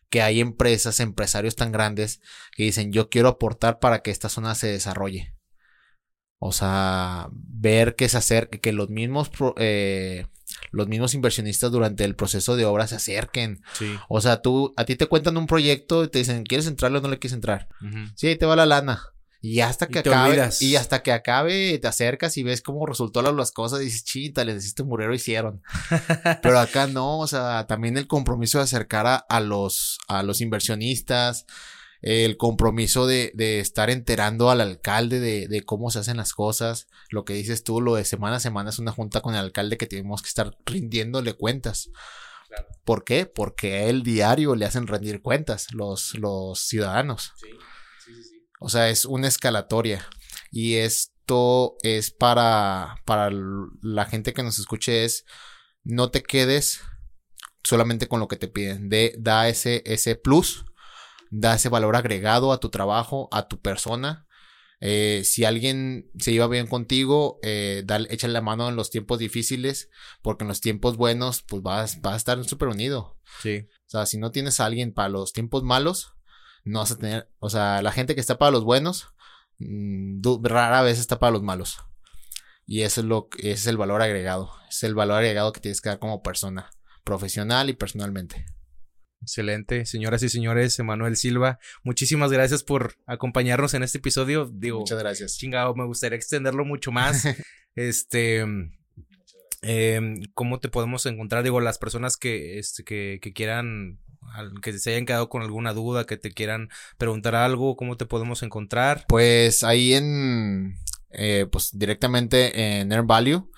[0.09, 2.21] que hay empresas, empresarios tan grandes
[2.55, 5.35] que dicen, yo quiero aportar para que esta zona se desarrolle?
[6.37, 10.27] O sea, ver que se acerque, que los mismos eh,
[10.71, 13.61] los mismos inversionistas durante el proceso de obra se acerquen.
[13.73, 13.95] Sí.
[14.07, 17.01] O sea, tú, a ti te cuentan un proyecto y te dicen, ¿quieres entrarlo o
[17.01, 17.67] no le quieres entrar?
[18.15, 19.01] Sí, ahí te va la lana.
[19.41, 23.51] Y hasta que acabe, y hasta que acabe, te acercas y ves cómo resultó las
[23.53, 25.61] cosas y dices, chita, les hiciste murero, hicieron.
[26.41, 30.41] Pero acá no, o sea, también el compromiso de acercar a, a los, a los
[30.41, 31.45] inversionistas,
[32.01, 36.87] el compromiso de, de estar enterando al alcalde de, de, cómo se hacen las cosas.
[37.09, 39.77] Lo que dices tú, lo de semana a semana es una junta con el alcalde
[39.77, 41.89] que tenemos que estar rindiéndole cuentas.
[42.83, 43.25] ¿Por qué?
[43.25, 47.33] Porque a él diario le hacen rendir cuentas los, los ciudadanos.
[47.35, 47.49] Sí.
[48.05, 50.07] Sí, sí, o sea, es una escalatoria.
[50.51, 53.29] Y esto es para, para
[53.81, 55.25] la gente que nos escuche es,
[55.83, 56.81] no te quedes
[57.63, 58.89] solamente con lo que te piden.
[58.89, 60.65] De, da ese, ese plus
[61.29, 64.27] da ese valor agregado a tu trabajo, a tu persona.
[64.81, 69.89] Eh, si alguien se iba bien contigo, eh, échale la mano en los tiempos difíciles,
[70.21, 73.17] porque en los tiempos buenos, pues vas, vas a estar súper unido.
[73.41, 73.67] Sí.
[73.87, 76.13] O sea, si no tienes a alguien para los tiempos malos,
[76.63, 79.07] no vas a tener, o sea, la gente que está para los buenos,
[79.59, 81.79] mm, rara vez está para los malos.
[82.65, 84.51] Y eso es lo ese es el valor agregado.
[84.69, 86.69] Es el valor agregado que tienes que dar como persona,
[87.03, 88.45] profesional y personalmente.
[89.21, 94.49] Excelente, señoras y señores, Emanuel Silva, muchísimas gracias por acompañarnos en este episodio.
[94.51, 95.37] Digo, muchas gracias.
[95.37, 97.25] Chingado, me gustaría extenderlo mucho más.
[97.75, 98.45] este,
[99.61, 101.43] em, ¿cómo te podemos encontrar?
[101.43, 103.99] Digo, las personas que, este, que, que quieran,
[104.61, 108.41] que se hayan quedado con alguna duda, que te quieran preguntar algo, ¿cómo te podemos
[108.41, 109.05] encontrar?
[109.09, 110.77] Pues ahí en,
[111.11, 113.51] eh, pues directamente en Air Value.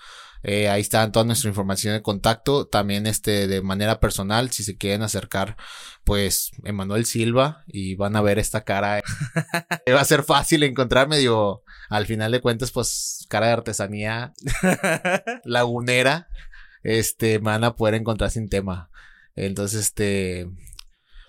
[0.43, 2.67] Eh, ahí está toda nuestra información de contacto.
[2.67, 5.57] También este, de manera personal, si se quieren acercar,
[6.03, 9.01] pues, Emanuel Silva y van a ver esta cara.
[9.93, 14.33] Va a ser fácil encontrarme, digo, al final de cuentas, pues, cara de artesanía
[15.45, 16.27] lagunera,
[16.83, 18.89] este, van a poder encontrar sin tema.
[19.35, 20.49] Entonces, este,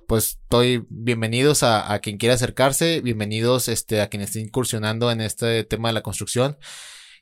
[0.08, 5.20] pues estoy bienvenidos a, a, quien quiera acercarse, bienvenidos este, a quien esté incursionando en
[5.20, 6.56] este tema de la construcción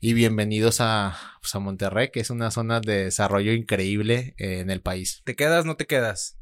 [0.01, 4.81] y bienvenidos a, pues, a Monterrey, que es una zona de desarrollo increíble en el
[4.81, 5.21] país.
[5.25, 6.39] ¿Te quedas, no te quedas?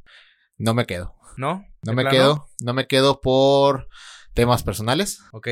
[0.57, 1.17] No me quedo.
[1.37, 1.67] ¿No?
[1.83, 2.49] No me quedo.
[2.61, 3.89] No me quedo por
[4.33, 5.21] temas personales.
[5.33, 5.49] Ok.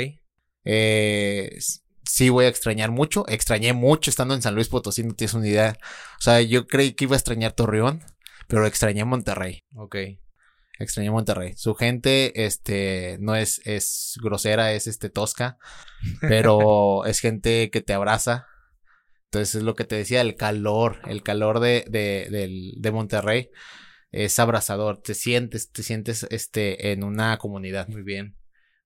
[0.65, 1.59] Eh,
[2.05, 3.24] sí voy a extrañar mucho.
[3.28, 5.77] Extrañé mucho estando en San Luis Potosí, no tienes una idea.
[6.19, 8.05] O sea, yo creí que iba a extrañar Torreón,
[8.47, 9.65] pero extrañé Monterrey.
[9.74, 9.97] Ok.
[10.78, 11.55] Extrañé Monterrey.
[11.57, 15.59] Su gente, este, no es, es grosera, es este tosca,
[16.20, 18.47] pero es gente que te abraza.
[19.24, 23.51] Entonces es lo que te decía, el calor, el calor de, de, de Monterrey
[24.12, 25.01] es abrazador.
[25.03, 27.89] Te sientes, te sientes, este, en una comunidad.
[27.89, 28.36] Muy bien.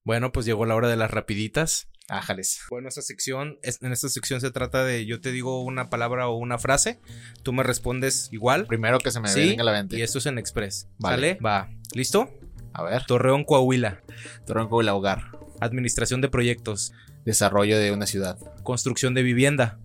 [0.02, 1.89] Bueno, pues llegó la hora de las rapiditas.
[2.10, 2.62] Ájales.
[2.68, 6.36] Bueno, esta sección, en esta sección se trata de yo te digo una palabra o
[6.36, 6.98] una frase,
[7.44, 8.66] tú me respondes igual.
[8.66, 9.96] Primero que se me venga la mente.
[9.96, 10.88] Y esto es en Express.
[10.98, 11.36] Vale.
[11.36, 11.70] Va.
[11.94, 12.28] ¿Listo?
[12.72, 13.04] A ver.
[13.06, 14.02] Torreón, Coahuila.
[14.44, 15.38] Torreón, Coahuila, hogar.
[15.60, 16.92] Administración de proyectos.
[17.24, 18.38] Desarrollo de una ciudad.
[18.64, 19.78] Construcción de vivienda.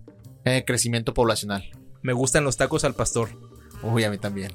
[0.44, 1.70] Eh, crecimiento poblacional.
[2.02, 3.38] Me gustan los tacos al pastor.
[3.82, 4.52] Uy, a mí también.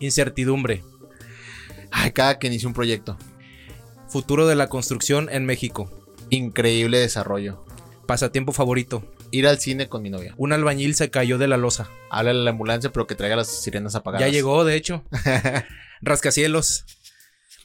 [0.00, 0.82] Incertidumbre.
[1.92, 3.16] Ay, cada que inicia un proyecto.
[4.08, 6.01] Futuro de la construcción en México.
[6.32, 7.62] Increíble desarrollo.
[8.06, 9.04] Pasatiempo favorito.
[9.32, 10.32] Ir al cine con mi novia.
[10.38, 11.90] Un albañil se cayó de la losa.
[12.10, 14.26] Háblale a la ambulancia, pero que traiga las sirenas apagadas.
[14.26, 15.04] Ya llegó, de hecho.
[16.00, 16.86] Rascacielos.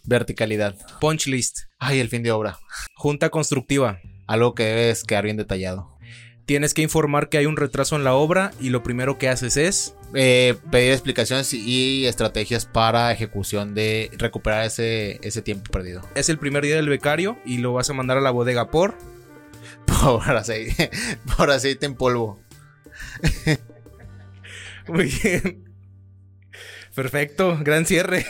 [0.04, 0.76] Verticalidad.
[1.00, 1.60] Punch list.
[1.80, 2.60] Ay, el fin de obra.
[2.94, 4.02] Junta constructiva.
[4.28, 5.98] Algo que debes quedar bien detallado.
[6.46, 9.56] Tienes que informar que hay un retraso en la obra y lo primero que haces
[9.56, 16.02] es Eh, pedir explicaciones y estrategias para ejecución de recuperar ese, ese tiempo perdido.
[16.16, 18.96] es el primer día del becario y lo vas a mandar a la bodega por
[19.86, 20.92] Por aceite,
[21.38, 22.40] por aceite en polvo.
[24.88, 25.64] Muy bien.
[26.96, 28.26] Perfecto, gran cierre.